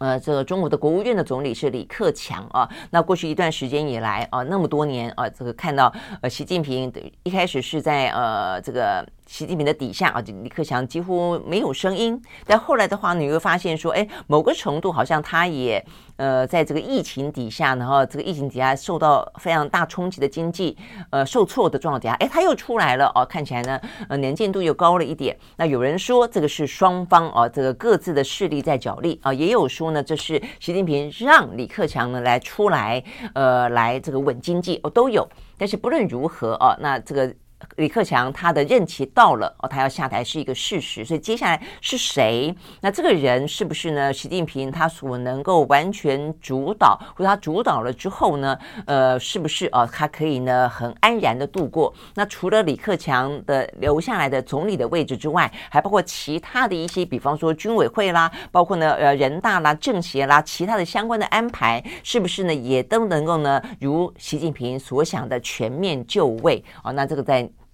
[0.00, 2.68] 呃，这个中国的国务院的总理是李克强啊。
[2.90, 9.06] 那过去一段时间以来啊，那么多年啊，这个看到呃，习近平一开始是在呃这个。
[9.30, 12.20] 习近平的底下啊，李克强几乎没有声音。
[12.44, 15.82] 但后来的话，你会发现说，哎，某个程度好像他也
[16.16, 20.76] 呃，在这个疫情底下，然后这个疫情底下受到非常大冲击的经济
[21.10, 25.38] 呃受挫的状态下，哎，他又出来了哦，看起来呢，呃，能见度又高了一点。
[25.56, 33.00] 那有人说这个是双方啊，这个各自的势力在角力啊，也有说呢，这是习近平让李克强呢来出来，
[33.34, 35.24] 呃，来这个稳经济哦，都有。
[35.56, 37.32] 但是不论如何啊，那这个。
[37.80, 42.54] 李克强他的任期到了哦，他要下台是一个事实，所以接下来是谁？
[42.82, 44.12] 那这个人是不是呢？
[44.12, 48.58] 习近平他所能够完全主导，或他主导了之后呢？
[48.84, 49.88] 呃，是不是哦？
[49.90, 51.92] 他可以呢很安然的度过？
[52.14, 66.62] 那除了李克强的留下来的总理的位置之外，还包括其他的一些，比方说军委会啦，包括呢呃人大啦、政协啦，其他的相关的安排，是不是呢也都能够呢如习近平所想的全面就位？
[66.84, 67.42] 哦，那这个在。《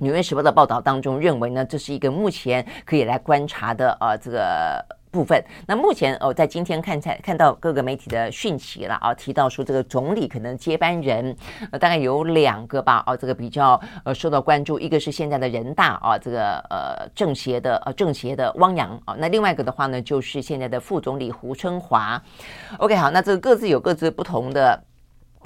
[0.00, 5.42] 纽约时报》的报道当中认为呢，这是一个目前可以来观察的呃这个部分。
[5.66, 11.36] 那目前哦，在今天看才看到各个媒体的讯息了啊，提到说这个总理可能接班人
[11.70, 22.22] 呃大概有两个吧啊，这个比较呃受到关注，一个是现在的人大啊，这个呃政协的呃政协的汪洋啊，那另外一个的话呢，就是现在的副总理胡春华。
[22.78, 24.82] OK，好，那这个各自有各自不同的。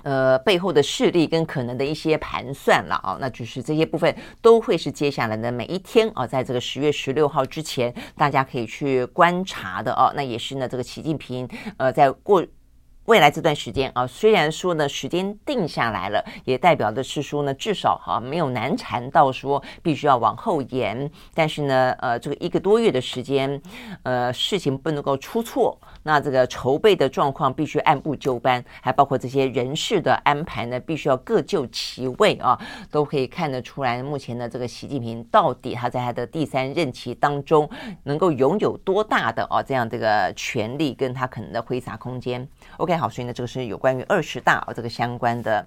[0.05, 10.13] 呃，背后的势力跟可能的一些盘算了啊，那就是这些部分都会是接下来的每一天啊，在这个十月十六号之前，大家可以去观察的啊。
[10.15, 11.49] 那也是呢，这个习近平
[11.79, 12.47] 呃，在过。
[13.07, 21.11] 未来这段时间啊，虽然说呢时间定下来了，也代表的是说呢，至少哈、没有难缠到说必须要往后延。
[21.35, 23.61] 但是呢，呃，这个一个多月的时间，
[24.05, 25.79] 呃，事情不能够出错。
[26.03, 32.59] 那这个筹备的状况必须按部就班，还包括这些人事的安排呢，必须要各就其位啊，
[32.91, 34.03] 都可以看得出来。
[34.03, 37.69] 目前的这个习近平到底他在他的第三任期当中
[38.05, 42.47] 能够拥有多大的啊这样这个权力，跟他可能的挥洒空间。
[42.79, 42.97] OK。
[42.97, 45.67] 好，所以呢，这个是有关于二十大这个相关的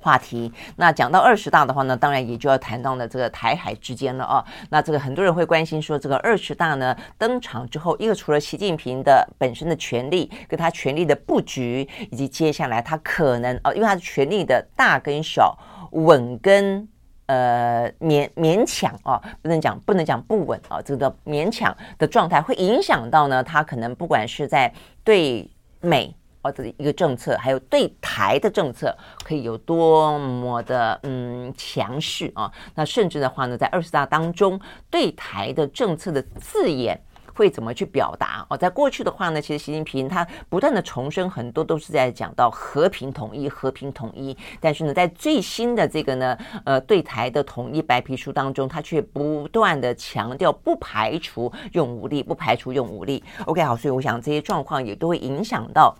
[0.00, 0.52] 话题。
[0.76, 4.44] 那讲到二十大的话呢，当然也就要谈到了这个台海之间了啊。
[4.70, 15.58] 那这个很多人会关心说，这个二十大呢登场之后，一个除了习近平的本身的权力，跟他权力的布局，以及接下来他可能哦，因为他的权力的大跟小、
[15.90, 16.88] 稳跟
[17.26, 24.72] 呃勉勉强啊，不能讲不能讲不稳啊，这个勉强的状态会影响到呢，他可能不管是在
[25.02, 26.14] 对美。
[26.50, 32.50] 这一个政策，还有对台的政策，可以有多么的嗯强势啊？
[32.74, 37.00] 那甚至的话呢，在二十大当中，对台的政策的字眼
[37.34, 38.44] 会怎么去表达？
[38.50, 44.36] 哦，在过去的话呢，其实习近平他不断的重申，很多都是在讲到和平统一、和平统一。
[44.60, 53.22] 但是呢，在最新的这个呢，呃，对台的统一白皮书当中，他却不断的强调不排除用武力，不排除用武力。
[53.46, 55.96] OK，好，所以我想这些状况也都会影响到。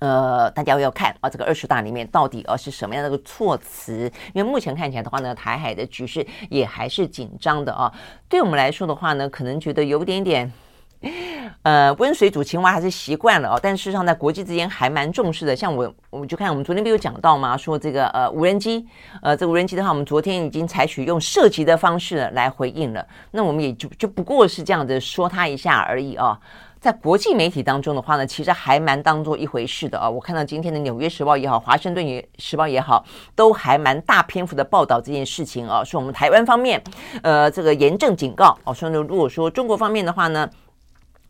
[0.00, 4.10] 呃，大家要看啊，这个二十大里面到底呃是什么样的一个措辞？
[4.32, 7.92] 因为目前看起来的话呢，台海的局势也还是紧张的啊。
[8.28, 10.50] 对我们来说的话呢，可能觉得有点点，
[11.62, 13.60] 呃，温水煮青蛙还是习惯了啊。
[13.62, 15.54] 但事实上，在国际之间还蛮重视的。
[15.54, 17.54] 像我，我们就看我们昨天不有讲到吗？
[17.54, 18.86] 说这个呃无人机，
[19.20, 23.06] 呃这无人机的话，我们昨天已经采取用射击的方式来回应了。
[23.32, 26.40] 那我们也就就不过是这样子说他一下而已啊。
[26.80, 30.08] 在国际媒体当中的话呢，其实还蛮当做一回事的啊。
[30.08, 33.04] 我看到今天的《纽约时报》也好，《华盛顿时报》也好，
[33.34, 36.82] 都还蛮大篇幅的报道这件事情啊，说我们台湾方面，
[37.22, 40.48] 呃，这个严正警告哦，说呢，如果说中国方面的话呢，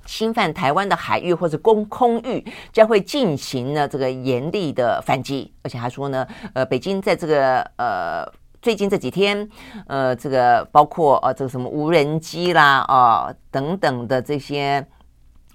[0.05, 6.25] 侵犯台湾的海域或者公空域，将会进行呢这个严厉的反击，而且还说呢，
[6.55, 8.25] 呃，北京在这个呃
[8.63, 9.49] 最近这几天，
[9.89, 14.87] 呃，这个包括呃这个什么无人机啦啊、等等的这些。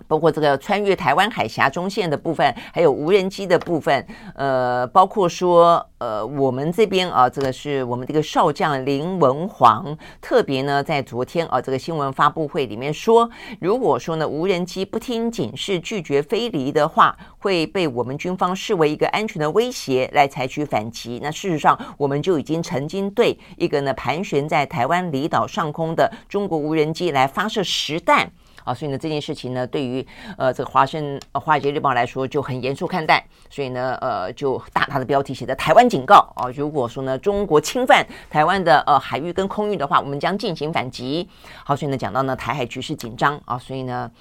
[0.07, 13.29] 包括这个穿越台湾海峡中线的部分，还有无人机的部分，呃，包括说，呃，我们这边啊，这个是我们这个少将林文煌，特别呢在昨天啊这个新闻发布会里面说，
[13.59, 21.19] 如果说呢无人机不听警示拒绝飞离的话，会被我们军方视为一个安全的威胁来采取反击。
[21.23, 28.29] 那事实上，我们就已经曾经对一个呢盘旋在台湾离岛上空的中国无人机来发射实弹。
[28.65, 30.05] 啊，所以呢这件事情呢，对于
[30.37, 41.29] 呃这个华盛呃华尔街日报来说就很严肃看待，所以呢呃就大大的标题写的台湾警告啊，如果说呢中国侵犯台湾的呃海域跟空域的话，我们将进行反击。
[41.63, 44.11] 好，所以呢讲到呢台海局势紧张啊，所以呢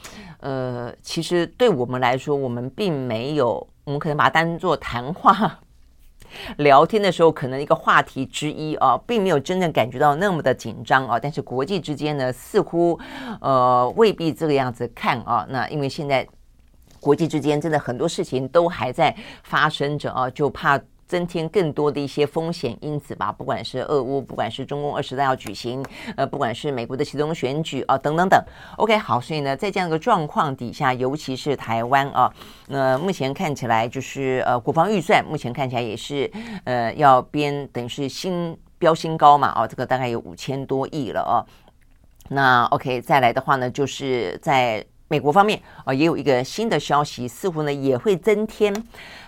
[0.41, 5.59] 呃其实对我们来说，我们并没有，我们可能把它当做谈话。
[6.59, 11.19] 聊天的时候，可能一个话题之一啊，并没有真正感觉到那么的紧张啊。
[11.19, 12.99] 但是国际之间呢，似乎
[13.41, 15.47] 呃未必这个样子看啊。
[15.49, 16.27] 那因为现在
[17.01, 20.81] 国际之间真的很多事情都还在发生着啊，就怕。
[21.07, 25.85] 增添更多的一些风险因子吧，不管是俄乌，不管是中共二十大要举行，
[26.17, 28.43] 呃，不管是美国的其中选举啊，等等等。
[28.77, 32.33] OK，好，所以呢，在这样一个状况底下，尤其是台湾啊，
[32.69, 36.31] 那、目前看起来就是呃，国防预算目前看起来也是
[36.65, 41.45] 呃要编，等于是新标新高嘛，哦，这个大概有五千多亿了哦。
[42.31, 48.75] 那 OK，再来的话呢，就是在美国方面啊、也有一个新的消息，似乎呢也会增添。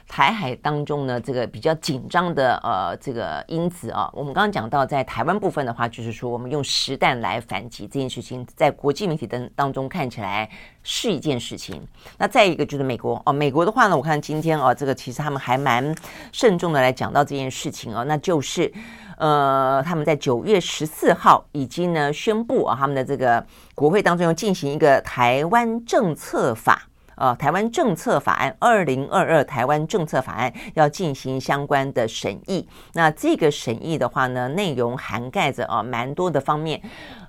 [0.09, 10.49] 台海当中呢，这个比较紧张的呃这个因子啊，我们刚刚讲到，在台湾部分的话，就是说我们用实弹来反击这件事情，在国际媒体当当中看起来
[10.83, 11.87] 是一件事情。
[12.19, 15.95] 那再一个就是美国哦，美国的话呢，我看今天啊，这个其实他们还蛮
[16.31, 18.73] 慎重的来讲到这件事情啊，那就是
[19.19, 23.45] 呃，他们在九月十四号已经呢宣布啊，他们的这个
[23.75, 26.89] 国会当中要进行一个台湾政策法。
[27.17, 32.67] 呃，台湾政策法案二零二二台湾政策法案要进行相关的审议。
[32.93, 36.81] 那这个审议的话呢，内容涵盖着啊蛮多的方面。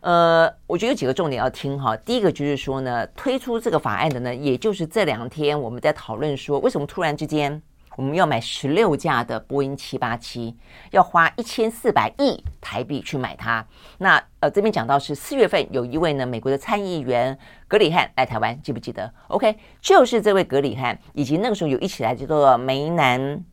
[0.02, 1.96] 呃，我觉得有几个重点要听哈。
[1.98, 7.62] 第一个就是说呢，推出这个法案的呢，也就是这两天我们在讨论说，为什么突然之间。
[7.98, 10.56] 我们要买十六架的波音七八七，
[10.92, 13.66] 要花一千四百亿台币去买它。
[13.98, 17.36] 那呃，这边讲到是四月份有一位呢美国的参议员
[17.68, 23.44] 格里汉来台湾，记不记得？OK，就是这位格里汉，以及那个时候有一起来叫做梅南，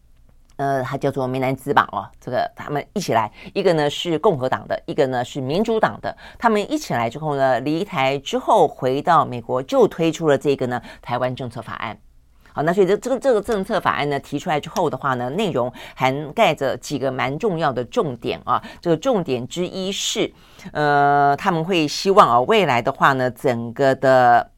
[0.56, 1.88] 呃，他叫做梅南兹榜？
[1.90, 6.14] 哦，这个他们一起来，一个呢是共和党的，一个呢是民主党的。
[6.38, 11.96] 他们一起来之后呢，离台之后回到美国，就推出了这个呢台湾政策法案。
[12.54, 18.62] 好，那所以这这个这个政策法案呢提出来之后的话呢，内容涵盖着几个蛮重要的重点啊。
[18.80, 20.32] 这个重点之一是，
[20.72, 24.53] 呃，他们会希望啊，未来的话呢，整个的。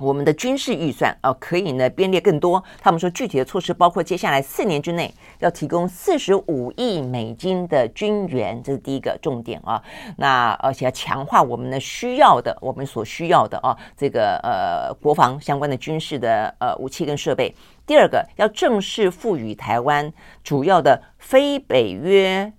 [0.00, 2.62] 我们的军事预算啊，可以呢编列更多。
[2.80, 9.82] 他们说具体的措施包括接下来四年之内要提供四十五亿美金的军援，这是第一个重点啊。
[10.16, 17.54] 那而且要强化我们的需要的，我们所需要的啊，这个呃国防相关的军事的呃武器跟设备。
[17.86, 22.50] 第二个要正式赋予台湾主要的非北约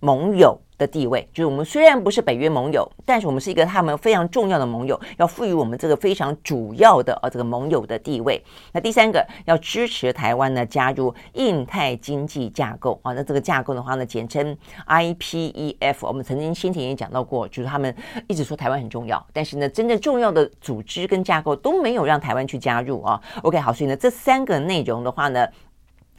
[0.00, 8.42] 盟友的地位，就是我们虽然不是北约盟友，但是我们是一个他们非常重要的盟友，要赋予我们这个非常主要的呃这个盟友的地位。
[8.72, 14.56] 那第三个要支持台湾呢加入印太经济架构啊，那这个架构的话呢简称
[14.86, 15.96] IPEF。
[16.00, 17.94] 我们曾经先前也讲到过，就是他们
[18.28, 23.20] 一直说台湾很重要，但是呢真正重要的组织跟架构都没有让台湾去加入啊。
[23.42, 25.46] OK，好，所以呢这三个内容的话呢。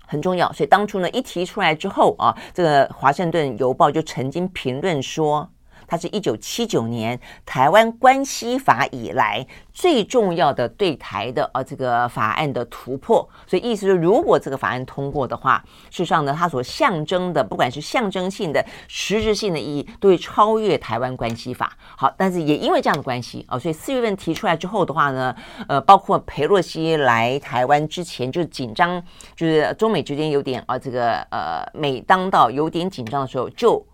[0.08, 5.48] 很重要，所以当初呢一提出来之后啊，这个《华盛顿邮报》就曾经评论说，
[5.88, 13.28] 它是一九七九年台湾关系法以来最重要的对台的啊这个法案的突破。
[13.48, 21.72] 所以意思是，如果这个法案通过的话，事实上呢，它所象征的，不管是象征性的、实质性的意义，都会超越台湾关系法。
[21.96, 25.34] 好，但是也因为这样的关系啊，所以四月份提出来之后的话呢，
[25.68, 29.02] 呃，包括裴洛西来台湾之前就紧张，
[29.36, 33.86] 就是中美之间有点啊，这个呃，每当到有点紧张的时候，就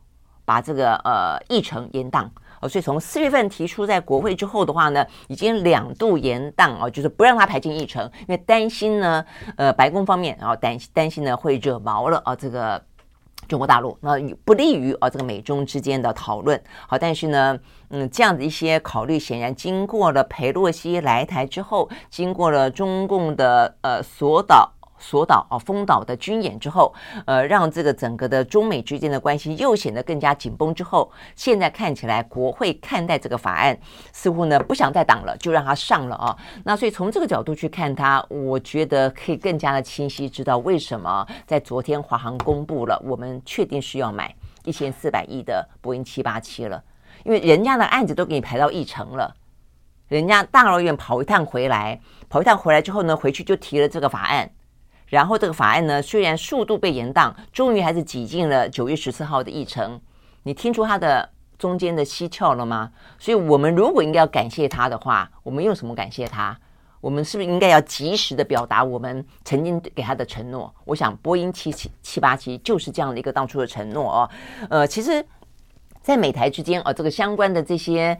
[0.45, 2.27] 把这个呃议程延宕。
[2.61, 9.25] 哦，所以从四月份提出在国会之后的话呢，已经两度延宕哦，就是不让他排进议程，因为担心呢，
[9.57, 12.81] 呃，白宫方面然后担担心呢会惹毛了啊这个。
[13.45, 16.59] 中国大陆那不利于啊这个美中之间的讨论。
[16.87, 24.72] 好，但是呢，嗯，这样的一些考虑，显然经过了裴洛西来台之后，经过了中共的呃索导。
[25.03, 26.93] 锁岛啊，封岛的军演之后，
[27.25, 30.73] 呃，让这个整个的中美之间的关系又显得更加紧绷。
[30.73, 33.77] 之后，现在看起来国会看待这个法案，
[34.13, 36.35] 似乎呢不想再挡了，就让它上了啊。
[36.63, 44.33] 那所以从这个角度去看它，我觉得可以更加的清晰知道为什么在昨天华航公布了，我们确定是要买
[44.63, 46.81] 一千四百亿的波音七八七了，
[47.25, 49.35] 因为人家的案子都给你排到议程了，
[50.07, 51.99] 人家大老远跑一趟回来，
[52.29, 54.49] 跑一趟回来之后呢，回去就提了这个法案。
[55.13, 60.01] 然后这个法案呢，虽然速度被延宕，终于还是挤进了九月十四号的议程。
[60.41, 62.91] 你听出它的中间的蹊跷了吗？
[63.19, 66.57] 所以，我们如果应该要感谢他的话，我们用什么感谢他？
[66.99, 70.73] 我们是不是应该要及时的表达我们曾经给他的承诺？
[70.83, 74.29] 我想，波音七七七八七就是这样的一个当初的承诺哦。
[74.67, 75.23] 呃，其实，
[76.01, 78.19] 在美台之间啊，这个相关的这些。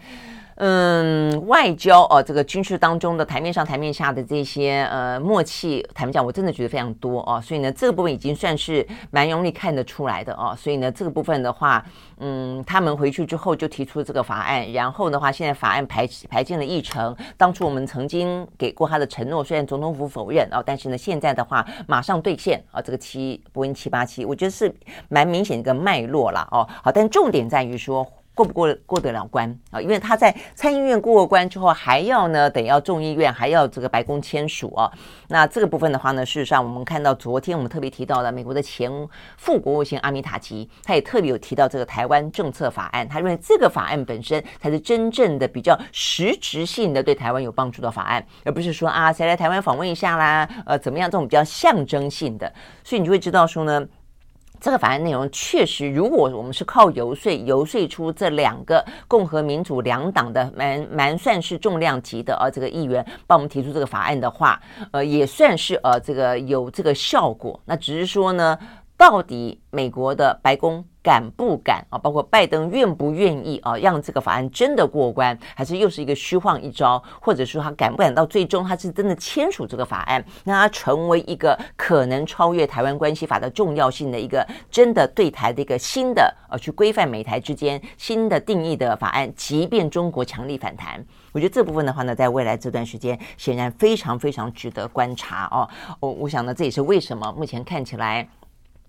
[0.55, 7.41] 嗯，外交哦，这个军事当中的台面上、台面下的这些呃默契，坦白讲，我真的觉得非常多哦。
[7.41, 10.55] 所以呢，这个部分已经算是蛮容易看得出来的哦。
[10.55, 11.83] 所以呢，这个部分的话，
[12.19, 17.15] 嗯，他们回去之后就提出这个法案，然后的话，现在法案排排进了议程。
[17.35, 24.73] 当初我们曾经给过他的承诺，虽然总统府否认哦，但是呢，现在的话马上兑现啊，这个七波音七八七，我觉得是
[25.09, 26.67] 蛮明显一个脉络了哦。
[26.83, 28.07] 好，但重点在于说。
[28.35, 29.79] 过不过过得了关啊？
[29.79, 34.91] 因为他在参议院过过关之后，还要呢，等要众议院还要这个白宫签署啊。
[35.27, 38.91] 那这个部分的话呢，事实上我们看到昨天我们特别提到了美国的前
[39.37, 52.51] 副国务卿阿米塔吉，他也特别有提到这个台湾政策法案，他认为这个法案本身才是真正的比较实质性的对台湾有帮助的法案，而不是说啊谁来台湾访问一下啦，呃怎么样这种比较象征性的。
[52.83, 53.87] 所以你就会知道说呢。
[54.63, 64.57] 这个法案内容确实，如果我们是靠游说游说出这两个共和民主两党的蛮蛮算是重量级的呃，这个议员帮我们提出这个法案的话，
[64.91, 67.59] 呃，也算是呃这个有这个效果。
[67.65, 68.57] 那只是说呢。
[68.95, 71.97] 到底美国的白宫敢不敢啊？
[71.97, 73.75] 包括拜登愿不愿意啊？
[73.75, 77.03] 让这个法案真的过关，还是又是一个虚晃一招？
[77.19, 89.29] 或者说他敢不敢到最终他是真的签署这个法案，让他成为一个可能超越台湾关系法的重要性的一个真的对台的一个新的呃，去规范美台之间新的定义的法案？
[89.35, 95.67] 即便中国强力反弹，我觉得这部分的话呢，在未来这段时间显然非常非常值得观察哦。
[95.99, 98.25] 我我想呢，这也是为什么目前看起来。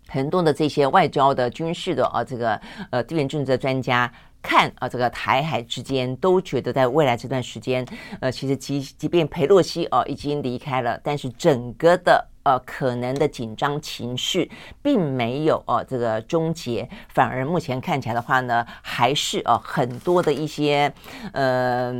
[0.08, 4.10] 很多的这些外交的、军事的啊，这个呃地缘政治的专家
[4.44, 7.84] 看啊，这个台海之间都觉得，在未来这段时间，
[8.20, 12.28] 呃，其实即即便佩洛西啊已经离开了，但是整个的。
[12.44, 14.50] 呃，可能的紧张情绪
[14.82, 20.92] 并没有呃这个终结，反而目前看起来的话呢，还是呃很多的一些
[21.32, 21.90] 呃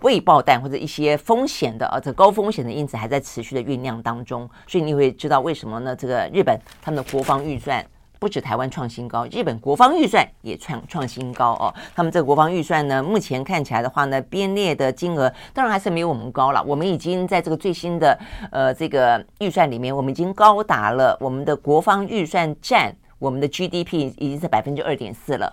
[0.00, 5.94] 未爆弹或者一些风险的呃这高风险的因子还在持续的酝酿当中，所以你会知道为什么呢？
[5.94, 7.84] 这个日本他们的国防预算。
[8.22, 11.74] 不止台湾创新高，日本国防预算也创创新高哦。
[11.92, 16.62] 他们这个国防预算呢，目前看起来的话呢，编列的金额当然还是没有我们高了。
[16.62, 18.16] 我们已经在这个最新的
[18.52, 25.52] 呃这个预算里面，我们已经高达了我们的国防预算占我们的 GDP 已经是百分之二点四了。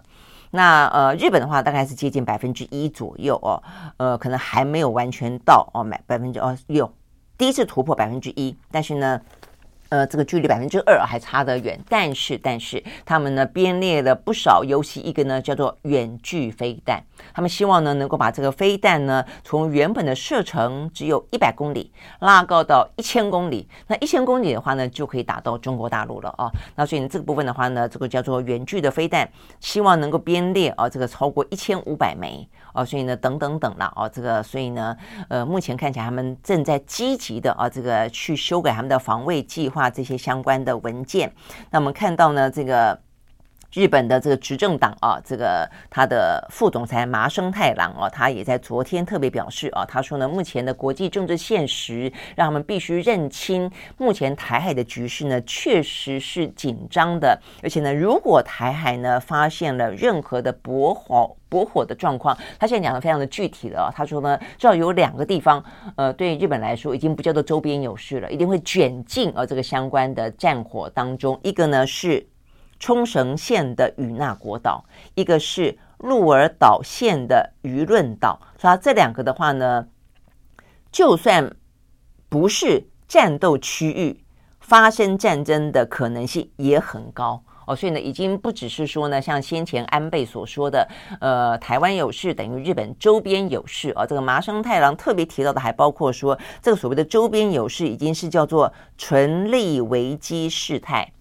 [0.51, 3.63] 那呃日本的话大概是接近百分之一左右哦，
[3.97, 6.93] 呃可能还没有完全到哦买百分之哦有
[7.35, 9.19] 第一次突破百分之一，但是呢。
[9.89, 26.51] 呃，这个距离百分之二还差得远，但是但是他们呢编列了不少，尤其一个呢叫做远距飞弹，他们希望呢能够把这个飞弹呢从原本的射程只有一百公里拉高到一千公里，那一千公里的话呢就可以打到中国大陆了啊。
[26.75, 29.27] 那所以这个部分的话呢，这个叫做远距的飞弹，
[29.59, 32.47] 希望能够编列啊这个超过一千五百枚。
[32.73, 34.95] 哦，所以呢，等等等了哦，这个，所以呢，
[35.27, 41.31] 呃，目前看起来他们正在积极的啊，这个去修改他们的防卫计划这些相关的文件。
[41.71, 42.99] 那我们看到呢，这个。
[43.73, 65.63] 日本的这个执政党啊，这个他的副总裁麻生太郎啊，他也在昨天特别表示啊，他说呢，目前的国际政治现实让他们必须认清，目前台海的局势呢，确实是紧张的，而且呢，如果台海呢发现了任何的驳火驳火的状况，他现在讲的非常的具体的啊，他说呢，至少有两个地方，
[65.95, 72.25] 呃，对日本来说已经不叫做周边有事了，一定会卷进啊这个相关的战火当中，一个呢是。
[72.79, 79.85] 冲绳县的与那国岛，一个是鹿儿岛县的舆论岛，所以这两个的话呢，
[80.91, 81.55] 就算
[82.29, 84.23] 不是战斗区域，
[84.61, 87.75] 发生战争的可能性也很高哦。
[87.75, 90.87] 所以呢，已经不只是说呢，像先前安倍所说的，
[91.19, 94.05] 呃，台湾有事等于日本周边有事啊。
[94.05, 101.11] 这个麻生太郎特别提到的，还包括说，这个所谓的周边有事，已经是叫做纯利危机事态。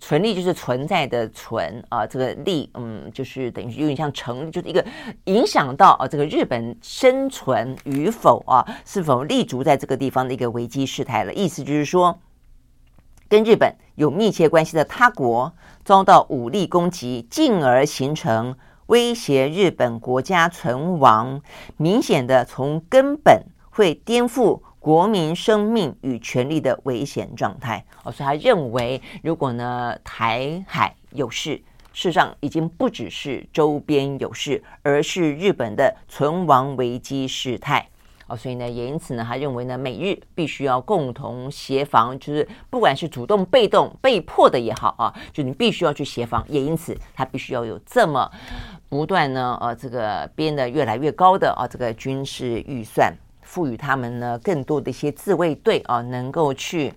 [0.00, 4.84] 存立就是存在的存啊，这个立嗯，就是等于有点像成，就是一个
[5.24, 11.34] 影响到啊，这个日本生存与否啊，是否立足在这个地方的一个危机事态了。
[11.34, 12.18] 意思就是说，
[13.28, 15.52] 跟日本有密切关系的他国
[15.84, 21.42] 遭到武力攻击，进而形成威胁日本国家存亡，
[21.76, 24.60] 明显的从根本会颠覆。
[24.88, 31.56] 国民生命与权利的危险状态哦，所以他认为，如果呢台海有事，
[31.92, 37.86] 事实上已经不只是周边有事，而是日本的存亡危机事态。
[38.28, 46.42] 哦，所以呢，也因此呢，他认为呢，美日必须要共同协防，就是不管是主动、被动、被迫的也好啊，就你必须要去协防。
[46.48, 48.30] 也因此，他必须要有这么
[48.88, 53.14] 不断呢，呃，这个编得越来越高的啊，这个军事预算，
[53.48, 56.92] 赋予他们呢更多的一些自卫队啊，能够去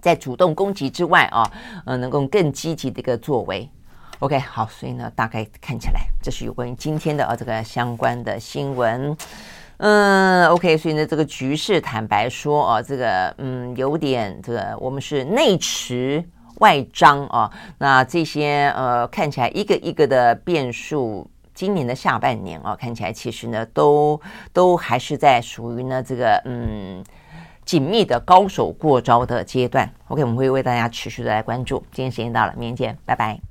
[0.00, 1.42] 在主动攻击之外啊，
[1.84, 3.68] 呃，能够更积极的一个作为。
[4.20, 9.16] OK，好，所以呢，大概看起来这是有关于今天的啊这个相关的新闻。
[9.78, 16.24] 嗯，OK，所以呢，这个局势坦白说啊，这个嗯，有点这个我们是内弛
[16.60, 17.50] 外张啊。
[17.78, 24.20] 那这些呃，看起来一个一个的变数，今年的下半年啊，看起来其实呢，都
[24.52, 27.02] 都还是在属于呢这个嗯
[27.64, 29.90] 紧密的高手过招的阶段。
[30.08, 31.78] OK，我们会为大家持续的来关注。
[31.90, 33.45] 今天时间到了，明天见，拜拜。